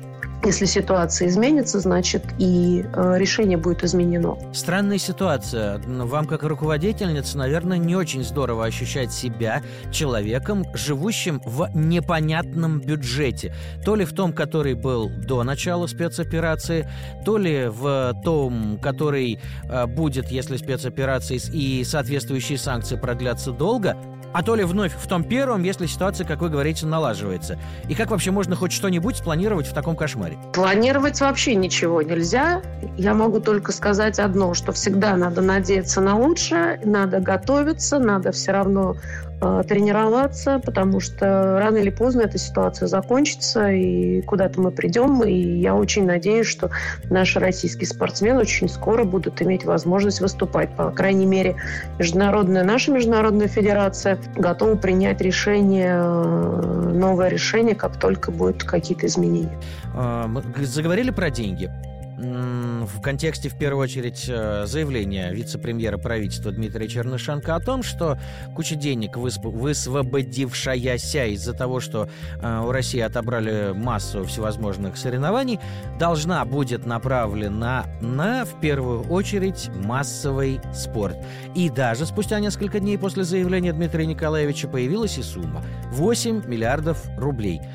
если 0.44 0.66
ситуация 0.66 1.28
изменится, 1.28 1.80
значит 1.80 2.24
и 2.38 2.86
э, 2.94 3.18
решение 3.18 3.58
будет 3.58 3.84
изменено. 3.84 4.38
Странная 4.54 4.98
ситуация. 4.98 5.80
Вам, 5.86 6.26
как 6.26 6.44
руководительница, 6.44 7.38
наверное, 7.38 7.78
не 7.78 7.96
очень 7.96 8.24
здорово 8.24 8.66
ощущать 8.66 9.12
себя 9.12 9.62
человеком, 9.92 10.66
живущим 10.74 11.42
в 11.46 11.70
непонятном 11.74 12.80
бюджете. 12.80 13.54
То 13.84 13.96
ли 13.96 14.06
в 14.06 14.14
том, 14.14 14.32
который 14.32 14.74
был 14.74 15.10
до 15.10 15.44
начала 15.44 15.88
спецоперации, 15.88 16.88
то 17.26 17.38
ли 17.38 17.68
в 17.68 18.14
том, 18.24 18.80
который 18.82 19.40
э, 19.64 19.86
будет, 19.88 20.32
если 20.32 20.58
спецоперации 20.58 21.40
и 21.54 21.84
соответствующие 21.84 22.58
санкции 22.58 22.96
продлятся 22.96 23.52
долго, 23.52 23.98
а 24.38 24.44
то 24.44 24.54
ли 24.54 24.64
вновь 24.64 24.94
в 24.96 25.08
том 25.08 25.24
первом, 25.24 25.64
если 25.64 25.88
ситуация, 25.88 26.28
как 26.28 26.42
вы 26.42 26.50
говорите, 26.50 26.86
налаживается. 26.86 27.58
И 27.90 27.96
как 27.96 28.12
вообще 28.12 28.30
можно 28.30 28.56
хоть 28.56 28.72
что-нибудь 28.72 29.18
спланировать 29.18 29.66
в 29.66 29.74
таком 29.74 29.96
кошмаре? 29.96 30.38
Планировать 30.54 31.20
вообще 31.22 31.56
ничего 31.56 32.04
нельзя. 32.04 32.62
Я 32.98 33.16
могу 33.16 33.40
только 33.40 33.72
сказать 33.72 34.20
одно, 34.20 34.54
что 34.54 34.74
всегда 34.74 35.16
надо 35.16 35.42
надеяться 35.42 36.02
на 36.02 36.16
лучшее, 36.16 36.80
надо 36.86 37.20
готовиться, 37.20 37.98
надо 37.98 38.32
все 38.32 38.52
равно 38.52 38.96
тренироваться, 39.40 40.60
потому 40.64 41.00
что 41.00 41.60
рано 41.60 41.78
или 41.78 41.90
поздно 41.90 42.22
эта 42.22 42.38
ситуация 42.38 42.88
закончится, 42.88 43.70
и 43.70 44.22
куда-то 44.22 44.60
мы 44.60 44.72
придем. 44.72 45.24
И 45.24 45.34
я 45.34 45.76
очень 45.76 46.06
надеюсь, 46.06 46.48
что 46.48 46.72
наши 47.10 47.40
российские 47.40 47.88
спортсмены 47.88 48.42
очень 48.42 48.68
скоро 48.68 49.04
будут 49.04 49.42
иметь 49.42 49.64
возможность 49.64 50.22
выступать. 50.22 50.70
По 50.76 50.90
крайней 50.92 51.26
мере, 51.26 51.56
международная, 52.00 52.64
наша 52.64 52.92
международная 52.92 53.48
федерация 53.48 54.18
готова 54.36 54.76
принять 54.76 55.22
решение, 55.22 56.00
э, 56.00 56.92
новое 56.94 57.30
решение, 57.30 57.76
как 57.76 57.98
только 57.98 58.32
будут 58.32 58.64
какие-то 58.64 59.06
изменения. 59.06 59.58
А, 59.94 60.28
мы 60.28 60.44
заговорили 60.66 61.12
про 61.12 61.30
деньги 61.30 61.70
в 62.18 63.00
контексте, 63.02 63.48
в 63.48 63.58
первую 63.58 63.84
очередь, 63.84 64.26
э, 64.28 64.66
заявления 64.66 65.32
вице-премьера 65.32 66.00
правительства 66.00 66.52
Дмитрия 66.52 66.88
Чернышенко 66.88 67.56
о 67.56 67.60
том, 67.60 67.84
что 67.84 68.18
куча 68.56 68.76
денег, 68.76 69.18
высвободившаяся 69.18 71.28
из-за 71.28 71.54
того, 71.54 71.80
что 71.80 72.10
э, 72.42 72.64
у 72.66 72.72
России 72.72 73.00
отобрали 73.00 73.72
массу 73.76 74.26
всевозможных 74.26 74.98
соревнований, 74.98 75.60
должна 76.00 76.44
будет 76.46 76.88
направлена 76.88 77.86
на, 78.02 78.46
в 78.46 78.60
первую 78.60 79.04
очередь, 79.04 79.70
массовый 79.76 80.60
спорт. 80.74 81.18
И 81.54 81.70
даже 81.70 82.08
спустя 82.08 82.40
несколько 82.40 82.80
дней 82.80 82.98
после 82.98 83.26
заявления 83.26 83.74
Дмитрия 83.74 84.08
Николаевича 84.08 84.68
появилась 84.68 85.20
и 85.20 85.24
сумма– 85.24 85.64
8 85.92 86.48
миллиардов 86.48 87.06
рублей– 87.18 87.62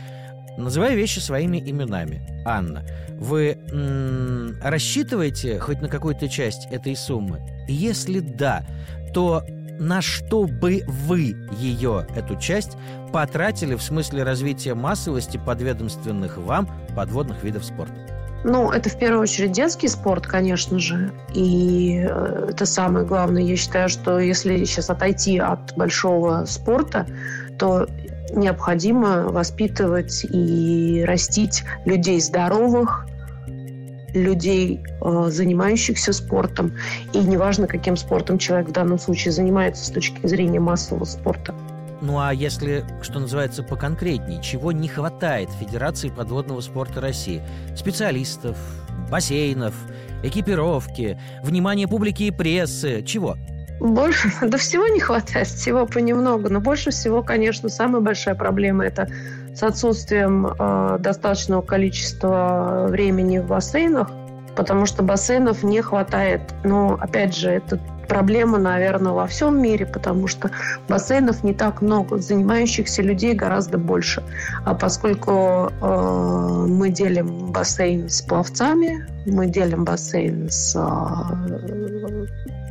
Называя 0.59 0.95
вещи 0.95 1.19
своими 1.19 1.59
именами. 1.59 2.23
Анна, 2.45 2.85
вы 3.19 3.59
м- 3.71 4.57
рассчитываете 4.63 5.59
хоть 5.59 5.81
на 5.81 5.89
какую-то 5.89 6.29
часть 6.29 6.67
этой 6.71 6.95
суммы? 6.97 7.41
Если 7.69 8.21
да, 8.21 8.65
то 9.15 9.45
на 9.79 10.01
что 10.01 10.45
бы 10.45 10.83
вы 10.87 11.35
ее, 11.59 12.07
эту 12.15 12.37
часть, 12.39 12.77
потратили 13.13 13.75
в 13.75 13.83
смысле 13.83 14.23
развития 14.23 14.75
массовости 14.75 15.41
подведомственных 15.45 16.39
вам 16.39 16.69
подводных 16.95 17.43
видов 17.43 17.65
спорта? 17.65 17.95
Ну, 18.45 18.71
это 18.73 18.91
в 18.91 18.99
первую 18.99 19.23
очередь 19.23 19.53
детский 19.53 19.87
спорт, 19.87 20.27
конечно 20.27 20.79
же. 20.79 21.13
И 21.33 22.05
э, 22.05 22.49
это 22.51 22.67
самое 22.67 23.07
главное. 23.07 23.43
Я 23.43 23.57
считаю, 23.57 23.89
что 23.89 24.19
если 24.19 24.65
сейчас 24.65 24.91
отойти 24.91 25.39
от 25.39 25.77
большого 25.77 26.45
спорта, 26.47 27.07
то 27.59 27.87
необходимо 28.35 29.29
воспитывать 29.29 30.25
и 30.25 31.05
растить 31.07 31.65
людей 31.85 32.21
здоровых, 32.21 33.07
людей, 34.15 34.83
э, 35.01 35.25
занимающихся 35.31 36.13
спортом. 36.13 36.75
И 37.13 37.19
неважно, 37.19 37.67
каким 37.67 37.97
спортом 37.97 38.39
человек 38.39 38.69
в 38.69 38.73
данном 38.73 38.99
случае 38.99 39.33
занимается 39.33 39.85
с 39.85 39.91
точки 39.91 40.27
зрения 40.27 40.61
массового 40.61 41.05
спорта. 41.05 41.55
Ну 42.03 42.19
а 42.19 42.35
если, 42.35 42.85
что 43.01 43.21
называется, 43.21 43.63
поконкретнее, 43.63 44.43
чего 44.43 44.73
не 44.73 44.89
хватает 44.89 45.49
Федерации 45.61 46.09
подводного 46.09 46.61
спорта 46.61 47.01
России? 47.01 47.41
Специалистов, 47.77 48.57
бассейнов, 49.09 49.75
экипировки, 50.25 51.19
внимания 51.45 51.87
публики 51.87 52.25
и 52.25 52.31
прессы, 52.31 53.03
чего? 53.03 53.37
Больше, 53.83 54.31
да 54.43 54.59
всего 54.59 54.87
не 54.87 55.01
хватает, 55.01 55.49
всего 55.49 55.87
понемногу. 55.87 56.49
Но 56.49 56.61
больше 56.61 56.91
всего, 56.91 57.23
конечно, 57.23 57.69
самая 57.69 58.01
большая 58.01 58.37
проблема– 58.37 58.85
это 58.87 59.09
с 59.55 59.63
отсутствием 59.63 60.47
э, 60.47 60.99
достаточного 61.01 61.63
количества 61.63 62.87
времени 62.89 63.39
в 63.39 63.47
бассейнах, 63.49 64.09
потому 64.55 64.87
что 64.87 65.03
бассейнов 65.03 65.65
не 65.65 65.83
хватает. 65.83 66.43
Но, 66.63 66.97
опять 67.01 67.37
же, 67.37 67.51
это 67.51 67.81
проблема, 68.09 68.59
наверное, 68.59 69.13
во 69.13 69.27
всем 69.27 69.61
мире, 69.61 69.85
потому 69.85 70.29
что 70.29 70.53
бассейнов 70.89 71.43
не 71.43 71.53
так 71.53 71.83
много, 71.83 72.19
занимающихся 72.19 73.03
людей 73.03 73.35
гораздо 73.35 73.79
больше. 73.79 74.23
А 74.65 74.75
поскольку 74.75 75.33
э, 75.33 76.67
мы 76.69 76.89
делим 76.91 77.51
бассейн 77.51 78.09
с 78.09 78.23
пловцами, 78.23 79.05
мы 79.27 79.49
делим 79.49 79.85
бассейн 79.85 80.49
с 80.51 80.77
э, 80.77 82.62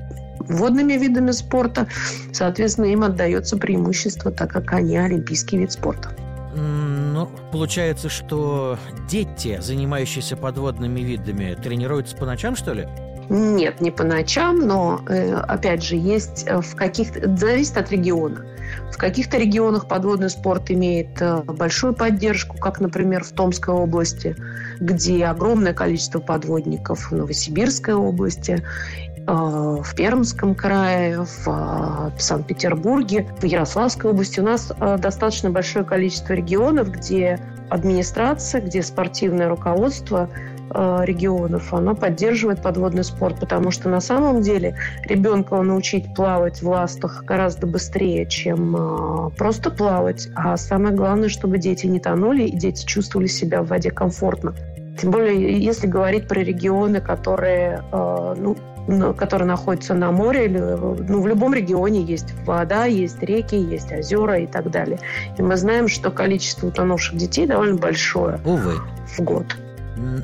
водными 0.47 0.93
видами 0.93 1.31
спорта, 1.31 1.87
соответственно, 2.31 2.85
им 2.85 3.03
отдается 3.03 3.57
преимущество, 3.57 4.31
так 4.31 4.51
как 4.51 4.73
они 4.73 4.97
олимпийский 4.97 5.57
вид 5.57 5.71
спорта. 5.71 6.09
Ну, 6.55 7.29
получается, 7.51 8.09
что 8.09 8.77
дети, 9.09 9.59
занимающиеся 9.61 10.35
подводными 10.35 10.99
видами, 10.99 11.57
тренируются 11.61 12.15
по 12.17 12.25
ночам, 12.25 12.55
что 12.55 12.73
ли? 12.73 12.87
Нет, 13.33 13.79
не 13.79 13.91
по 13.91 14.03
ночам, 14.03 14.59
но, 14.59 14.99
э, 15.07 15.33
опять 15.33 15.81
же, 15.81 15.95
есть 15.95 16.43
э, 16.47 16.59
в 16.59 16.75
каких-то... 16.75 17.33
Зависит 17.37 17.77
от 17.77 17.89
региона. 17.89 18.45
В 18.91 18.97
каких-то 18.97 19.37
регионах 19.37 19.87
подводный 19.87 20.29
спорт 20.29 20.69
имеет 20.69 21.21
э, 21.21 21.41
большую 21.43 21.93
поддержку, 21.93 22.57
как, 22.57 22.81
например, 22.81 23.23
в 23.23 23.31
Томской 23.31 23.73
области, 23.73 24.35
где 24.81 25.27
огромное 25.27 25.73
количество 25.73 26.19
подводников, 26.19 27.09
в 27.09 27.15
Новосибирской 27.15 27.93
области, 27.93 28.65
в 29.27 29.95
Пермском 29.95 30.53
крае, 30.53 31.25
в 31.45 32.11
Санкт-Петербурге, 32.17 33.29
в 33.39 33.45
Ярославской 33.45 34.09
области. 34.09 34.39
У 34.39 34.43
нас 34.43 34.73
достаточно 34.97 35.51
большое 35.51 35.85
количество 35.85 36.33
регионов, 36.33 36.89
где 36.89 37.39
администрация, 37.69 38.61
где 38.61 38.81
спортивное 38.81 39.47
руководство– 39.47 40.29
регионов, 41.05 41.73
оно 41.73 41.95
поддерживает 41.95 42.61
подводный 42.61 43.03
спорт, 43.03 43.39
потому 43.39 43.71
что 43.71 43.89
на 43.89 44.01
самом 44.01 44.41
деле 44.41 44.75
ребенка 45.05 45.61
научить 45.61 46.13
плавать 46.13 46.61
в 46.61 46.69
ластах 46.69 47.23
гораздо 47.25 47.67
быстрее, 47.67 48.25
чем 48.25 48.75
э, 48.75 49.29
просто 49.37 49.71
плавать. 49.71 50.29
А 50.35 50.57
самое 50.57 50.95
главное, 50.95 51.29
чтобы 51.29 51.57
дети 51.57 51.87
не 51.87 51.99
тонули 51.99 52.43
и 52.43 52.55
дети 52.55 52.85
чувствовали 52.85 53.27
себя 53.27 53.61
в 53.61 53.67
воде 53.67 53.91
комфортно. 53.91 54.53
Тем 54.99 55.11
более, 55.11 55.59
если 55.59 55.87
говорить 55.87 56.27
про 56.27 56.39
регионы, 56.41 57.01
которые, 57.01 57.83
э, 57.91 58.35
ну, 58.37 58.55
которые 59.15 59.47
находятся 59.47 59.93
на 59.93 60.11
море, 60.11 60.45
или, 60.45 60.57
ну, 60.57 61.21
в 61.21 61.27
любом 61.27 61.53
регионе 61.53 62.01
есть 62.01 62.33
вода, 62.45 62.85
есть 62.85 63.21
реки, 63.21 63.55
есть 63.55 63.91
озера 63.91 64.39
и 64.39 64.47
так 64.47 64.69
далее. 64.71 64.99
И 65.37 65.41
мы 65.41 65.55
знаем, 65.55 65.87
что 65.87 66.11
количество 66.11 66.67
утонувших 66.67 67.17
детей 67.17 67.45
довольно 67.45 67.77
большое 67.77 68.39
Увы. 68.43 68.73
в 69.05 69.19
год. 69.21 69.45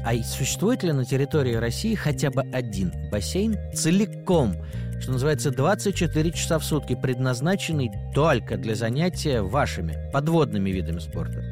А 0.06 0.16
существует 0.24 0.84
ли 0.84 0.92
на 0.92 1.06
территории 1.06 1.56
России 1.56 1.96
хотя 1.96 2.30
бы 2.30 2.44
один 2.54 2.92
бассейн 3.12 3.58
целиком, 3.74 4.56
что 5.00 5.12
называется 5.12 5.52
24 5.52 6.32
часа 6.32 6.60
в 6.60 6.64
сутки, 6.64 6.96
предназначенный 6.96 7.92
только 8.14 8.58
для 8.58 8.76
занятия 8.76 9.42
вашими 9.42 9.98
подводными 10.12 10.70
видами 10.70 11.00
спорта? 11.00 11.44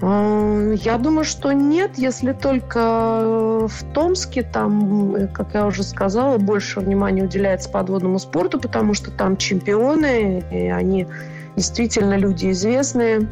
Я 0.00 0.98
думаю, 0.98 1.24
что 1.24 1.52
нет, 1.52 1.92
если 1.96 2.32
только 2.32 2.78
э, 2.80 3.68
в 3.70 3.92
Томске, 3.94 4.42
там, 4.42 5.14
э, 5.14 5.26
как 5.28 5.54
я 5.54 5.66
уже 5.66 5.82
сказала, 5.82 6.36
больше 6.36 6.80
внимания 6.80 7.22
уделяется 7.22 7.70
подводному 7.70 8.18
спорту, 8.18 8.60
потому 8.60 8.92
что 8.92 9.10
там 9.10 9.36
чемпионы, 9.36 10.44
и 10.50 10.68
они 10.68 11.06
действительно 11.56 12.18
люди 12.18 12.50
известные. 12.50 13.28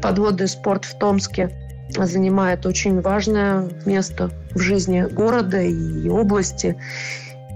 Подводный 0.00 0.46
спорт 0.46 0.84
в 0.84 0.96
Томске 0.98 1.50
занимает 1.96 2.66
очень 2.66 3.00
важное 3.00 3.68
место 3.86 4.30
в 4.54 4.58
жизни 4.58 5.06
города 5.10 5.60
и 5.60 6.08
области. 6.08 6.76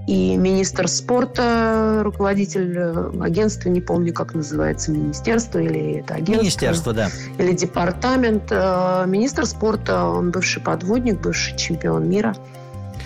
И 0.06 0.36
министр 0.38 0.88
спорта, 0.88 2.00
руководитель 2.02 2.74
э, 2.78 3.10
агентства, 3.20 3.68
не 3.68 3.82
помню, 3.82 4.14
как 4.14 4.34
называется, 4.34 4.90
министерство 4.90 5.58
или 5.58 5.98
это 5.98 6.14
агентство. 6.14 6.40
Министерство, 6.40 6.92
да. 6.94 7.10
Или 7.36 7.52
департамент. 7.52 8.44
Э, 8.50 9.04
министр 9.06 9.44
спорта, 9.44 10.04
он 10.04 10.30
бывший 10.30 10.62
подводник, 10.62 11.20
бывший 11.20 11.58
чемпион 11.58 12.08
мира. 12.08 12.34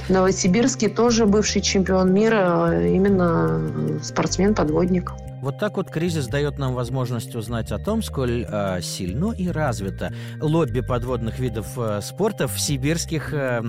Новосибирский 0.09 0.88
тоже 0.88 1.27
бывший 1.27 1.61
чемпион 1.61 2.14
мира, 2.14 2.71
э, 2.73 2.95
именно 2.95 3.61
спортсмен-подводник. 4.01 5.11
Вот 5.42 5.59
так 5.59 5.76
вот 5.76 5.90
кризис 5.90 6.28
дает 6.28 6.57
нам 6.59 6.72
возможность 6.72 7.35
узнать 7.35 7.72
о 7.72 7.78
том, 7.78 8.00
сколь 8.00 8.46
э, 8.48 8.81
сильно 8.81 9.33
и 9.33 9.48
развито 9.48 10.12
лобби 10.40 10.81
подводных 10.81 11.40
видов 11.40 11.66
э, 11.76 12.00
спорта 12.00 12.46
в 12.46 12.61
сибирских 12.61 13.35
э, 13.35 13.61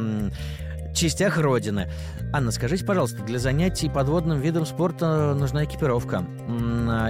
частях 0.93 1.39
Родины. 1.39 1.89
Анна, 2.31 2.51
скажите, 2.51 2.85
пожалуйста, 2.85 3.23
для 3.23 3.39
занятий 3.39 3.89
подводным 3.89 4.39
видом 4.39 4.67
спорта 4.67 5.33
нужна 5.33 5.65
экипировка. 5.65 6.23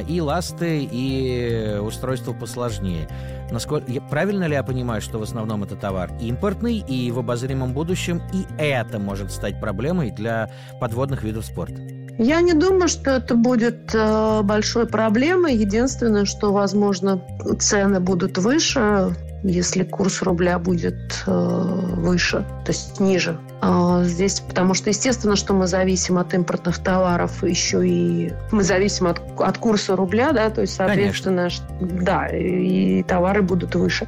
И 0.08 0.21
ласты, 0.21 0.88
и 0.89 1.78
устройство 1.82 2.32
посложнее. 2.32 3.10
Насколько, 3.52 3.91
правильно 4.10 4.45
ли 4.45 4.54
я 4.54 4.63
понимаю, 4.63 5.02
что 5.02 5.19
в 5.19 5.23
основном 5.23 5.63
это 5.63 5.76
товар 5.76 6.10
импортный, 6.21 6.78
и 6.78 7.12
в 7.12 7.19
обозримом 7.19 7.73
будущем 7.73 8.21
и 8.34 8.45
это 8.58 8.97
может 8.97 9.30
стать 9.32 9.60
проблемой 9.60 10.12
для 10.12 10.49
подводных 10.80 11.23
видов 11.23 11.45
спорта? 11.45 11.92
Я 12.17 12.41
не 12.41 12.54
думаю, 12.54 12.88
что 12.88 13.12
это 13.12 13.36
будет 13.36 13.93
э, 13.93 14.41
большой 14.43 14.86
проблемой. 14.86 15.56
Единственное, 15.56 16.26
что, 16.26 16.54
возможно, 16.54 17.21
цены 17.60 17.99
будут 17.99 18.38
выше, 18.38 19.15
если 19.43 19.84
курс 19.84 20.21
рубля 20.21 20.60
будет 20.60 21.23
э, 21.26 21.32
выше, 21.32 22.45
то 22.65 22.71
есть 22.71 22.99
ниже. 22.99 23.38
А 23.62 24.04
здесь, 24.04 24.39
потому 24.39 24.73
что, 24.73 24.89
естественно, 24.89 25.36
что 25.36 25.54
мы 25.54 25.67
зависим 25.67 26.17
от 26.17 26.34
импортных 26.34 26.80
товаров, 26.80 27.43
еще 27.43 27.86
и 27.88 28.32
мы 28.52 28.63
зависим 28.63 29.08
от, 29.08 29.21
от 29.39 29.58
курса 29.58 29.95
рубля, 29.95 30.32
да, 30.32 30.49
то 30.49 30.62
есть, 30.62 30.76
соответственно, 30.76 31.49
Конечно. 31.49 31.65
да, 31.80 32.28
и 32.28 33.04
товары 33.04 33.41
будут 33.41 33.76
выше. 33.76 34.08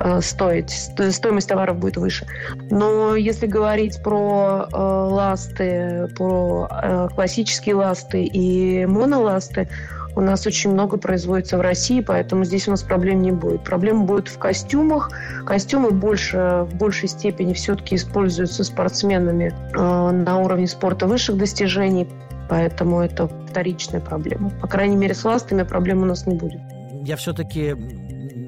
Э, 0.00 0.20
стоить, 0.20 0.70
стоимость 0.70 1.48
товаров 1.48 1.78
будет 1.78 1.96
выше. 1.96 2.26
Но 2.70 3.14
если 3.14 3.46
говорить 3.46 4.02
про 4.02 4.66
э, 4.72 4.76
ласты, 4.76 6.08
про 6.16 6.68
э, 6.70 7.08
классические 7.14 7.76
ласты 7.76 8.24
и 8.24 8.86
моноласты, 8.86 9.68
у 10.16 10.20
нас 10.20 10.46
очень 10.46 10.70
много 10.70 10.96
производится 10.96 11.58
в 11.58 11.60
России, 11.60 12.00
поэтому 12.00 12.44
здесь 12.44 12.68
у 12.68 12.70
нас 12.70 12.82
проблем 12.82 13.22
не 13.22 13.32
будет. 13.32 13.64
Проблема 13.64 14.04
будет 14.04 14.28
в 14.28 14.38
костюмах. 14.38 15.10
Костюмы 15.44 15.90
больше, 15.90 16.66
в 16.70 16.74
большей 16.76 17.08
степени 17.08 17.52
все-таки 17.52 17.96
используются 17.96 18.62
спортсменами 18.62 19.52
э, 19.74 20.10
на 20.10 20.38
уровне 20.38 20.66
спорта 20.66 21.06
высших 21.06 21.36
достижений, 21.36 22.08
поэтому 22.48 23.00
это 23.00 23.28
вторичная 23.48 24.00
проблема. 24.00 24.50
По 24.60 24.68
крайней 24.68 24.96
мере, 24.96 25.14
с 25.14 25.24
ластами 25.24 25.62
проблем 25.62 26.02
у 26.02 26.06
нас 26.06 26.26
не 26.26 26.34
будет. 26.34 26.60
Я 27.04 27.16
все-таки 27.16 27.74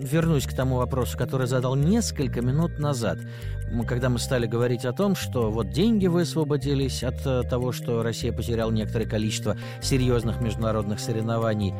вернусь 0.07 0.47
к 0.47 0.55
тому 0.55 0.77
вопросу, 0.77 1.19
который 1.19 1.47
задал 1.47 1.75
несколько 1.75 2.40
минут 2.40 2.79
назад, 2.79 3.19
когда 3.87 4.09
мы 4.09 4.19
стали 4.19 4.47
говорить 4.47 4.85
о 4.85 4.92
том, 4.92 5.14
что 5.14 5.51
вот 5.51 5.71
деньги 5.71 6.07
высвободились 6.07 7.03
от 7.03 7.27
э, 7.27 7.42
того, 7.42 7.73
что 7.73 8.03
Россия 8.03 8.33
потеряла 8.33 8.71
некоторое 8.71 9.07
количество 9.07 9.57
серьезных 9.83 10.40
международных 10.40 11.01
соревнований. 11.01 11.75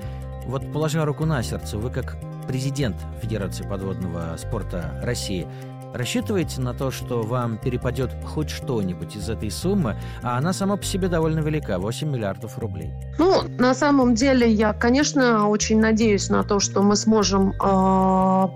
Вот 0.47 0.73
положа 0.73 1.05
руку 1.05 1.25
на 1.25 1.43
сердце, 1.43 1.79
вы 1.79 1.91
как 1.91 2.17
президент 2.47 2.97
Федерации 3.23 3.65
подводного 3.65 4.37
спорта 4.37 5.01
России– 5.03 5.47
Рассчитываете 5.97 6.61
на 6.61 6.75
то, 6.75 6.91
что 6.91 7.23
вам 7.23 7.57
перепадет 7.57 8.11
хоть 8.25 8.51
что-нибудь 8.51 9.17
из 9.17 9.31
этой 9.31 9.51
суммы, 9.51 9.97
а 10.23 10.37
она 10.37 10.53
сама 10.53 10.77
по 10.77 10.85
себе 10.85 11.09
довольно 11.09 11.41
велика– 11.41 11.79
8 11.81 12.11
миллиардов 12.11 12.59
рублей? 12.59 12.93
Ну, 13.19 13.43
на 13.59 13.75
самом 13.75 14.15
деле, 14.15 14.51
я, 14.51 14.75
конечно, 14.75 15.49
очень 15.49 15.81
надеюсь 15.81 16.29
на 16.29 16.45
то, 16.45 16.61
что 16.61 16.83
мы 16.83 16.97
сможем 16.97 17.53
э, 17.53 18.49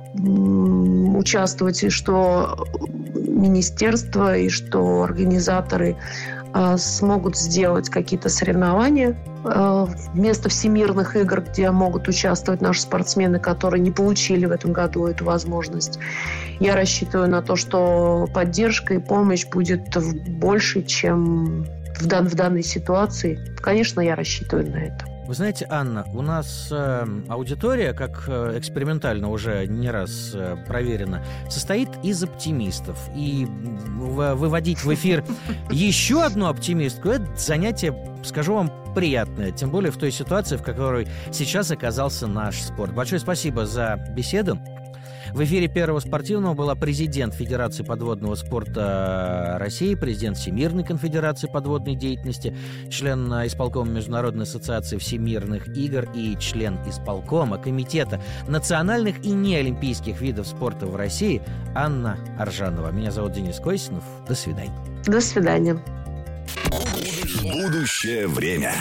участвовать, 1.16 1.82
и 1.82 1.88
что 1.88 2.66
министерство, 3.14 4.36
и 4.36 4.50
что 4.50 5.02
организаторы 5.02 5.96
смогут 6.76 7.36
сделать 7.36 7.88
какие-то 7.88 8.28
соревнования 8.28 9.16
э, 9.44 9.86
вместо 10.12 10.48
всемирных 10.48 11.16
игр, 11.16 11.42
где 11.42 11.70
могут 11.70 12.08
участвовать 12.08 12.60
наши 12.60 12.82
спортсмены, 12.82 13.38
которые 13.38 13.80
не 13.80 13.90
получили 13.90 14.46
в 14.46 14.50
этом 14.50 14.72
году 14.72 15.06
эту 15.06 15.24
возможность. 15.24 15.98
Я 16.58 16.74
рассчитываю 16.74 17.28
на 17.28 17.42
то, 17.42 17.56
что 17.56 18.26
поддержка 18.34 18.94
и 18.94 18.98
помощь 18.98 19.46
будет 19.46 19.96
больше, 20.38 20.82
чем 20.82 21.64
в, 21.98 22.06
дан, 22.06 22.28
в 22.28 22.34
данной 22.34 22.62
ситуации. 22.62 23.38
Конечно, 23.60 24.00
я 24.00 24.16
рассчитываю 24.16 24.70
на 24.70 24.76
это. 24.76 25.19
Вы 25.30 25.34
знаете, 25.36 25.64
Анна, 25.70 26.04
у 26.12 26.22
нас 26.22 26.70
э, 26.72 27.06
аудитория, 27.28 27.92
как 27.92 28.24
э, 28.26 28.58
экспериментально 28.58 29.30
уже 29.30 29.64
не 29.68 29.88
раз 29.88 30.32
э, 30.34 30.56
проверено, 30.66 31.24
состоит 31.48 31.88
из 32.02 32.20
оптимистов. 32.24 32.98
И 33.14 33.46
в, 33.46 34.34
выводить 34.34 34.82
в 34.82 34.92
эфир 34.92 35.24
еще 35.70 36.24
одну 36.24 36.48
оптимистку– 36.48 37.08
это 37.10 37.32
занятие, 37.36 37.94
скажу 38.24 38.54
вам, 38.54 38.72
приятное. 38.92 39.52
Тем 39.52 39.70
более 39.70 39.92
в 39.92 39.98
той 39.98 40.10
ситуации, 40.10 40.56
в 40.56 40.64
которой 40.64 41.06
сейчас 41.30 41.70
оказался 41.70 42.26
наш 42.26 42.60
спорт. 42.60 42.92
Большое 42.92 43.20
спасибо 43.20 43.66
за 43.66 44.04
беседу. 44.10 44.58
В 45.32 45.42
эфире 45.44 45.68
Первого 45.68 46.00
спортивного 46.00 46.54
была 46.54 46.74
президент 46.74 47.34
Федерации 47.34 47.82
подводного 47.82 48.34
спорта 48.34 49.56
России, 49.58 49.94
президент 49.94 50.36
Всемирной 50.36 50.84
конфедерации 50.84 51.48
подводной 51.48 51.94
деятельности, 51.94 52.56
член 52.90 53.28
исполкома 53.46 53.90
Международной 53.92 54.44
ассоциации 54.44 54.98
всемирных 54.98 55.68
игр 55.76 56.08
и 56.14 56.36
член 56.38 56.78
исполкома 56.88 57.58
Комитета 57.58 58.20
национальных 58.48 59.24
и 59.24 59.30
неолимпийских 59.30 60.20
видов 60.20 60.46
спорта 60.46 60.86
в 60.86 60.96
России 60.96 61.42
Анна 61.74 62.18
Аржанова. 62.38 62.90
Меня 62.90 63.10
зовут 63.10 63.32
Денис 63.32 63.58
Койсинов. 63.58 64.04
До 64.28 64.34
свидания. 64.34 64.72
До 65.06 65.20
свидания. 65.20 65.78
Будущее 67.42 68.26
время. 68.26 68.74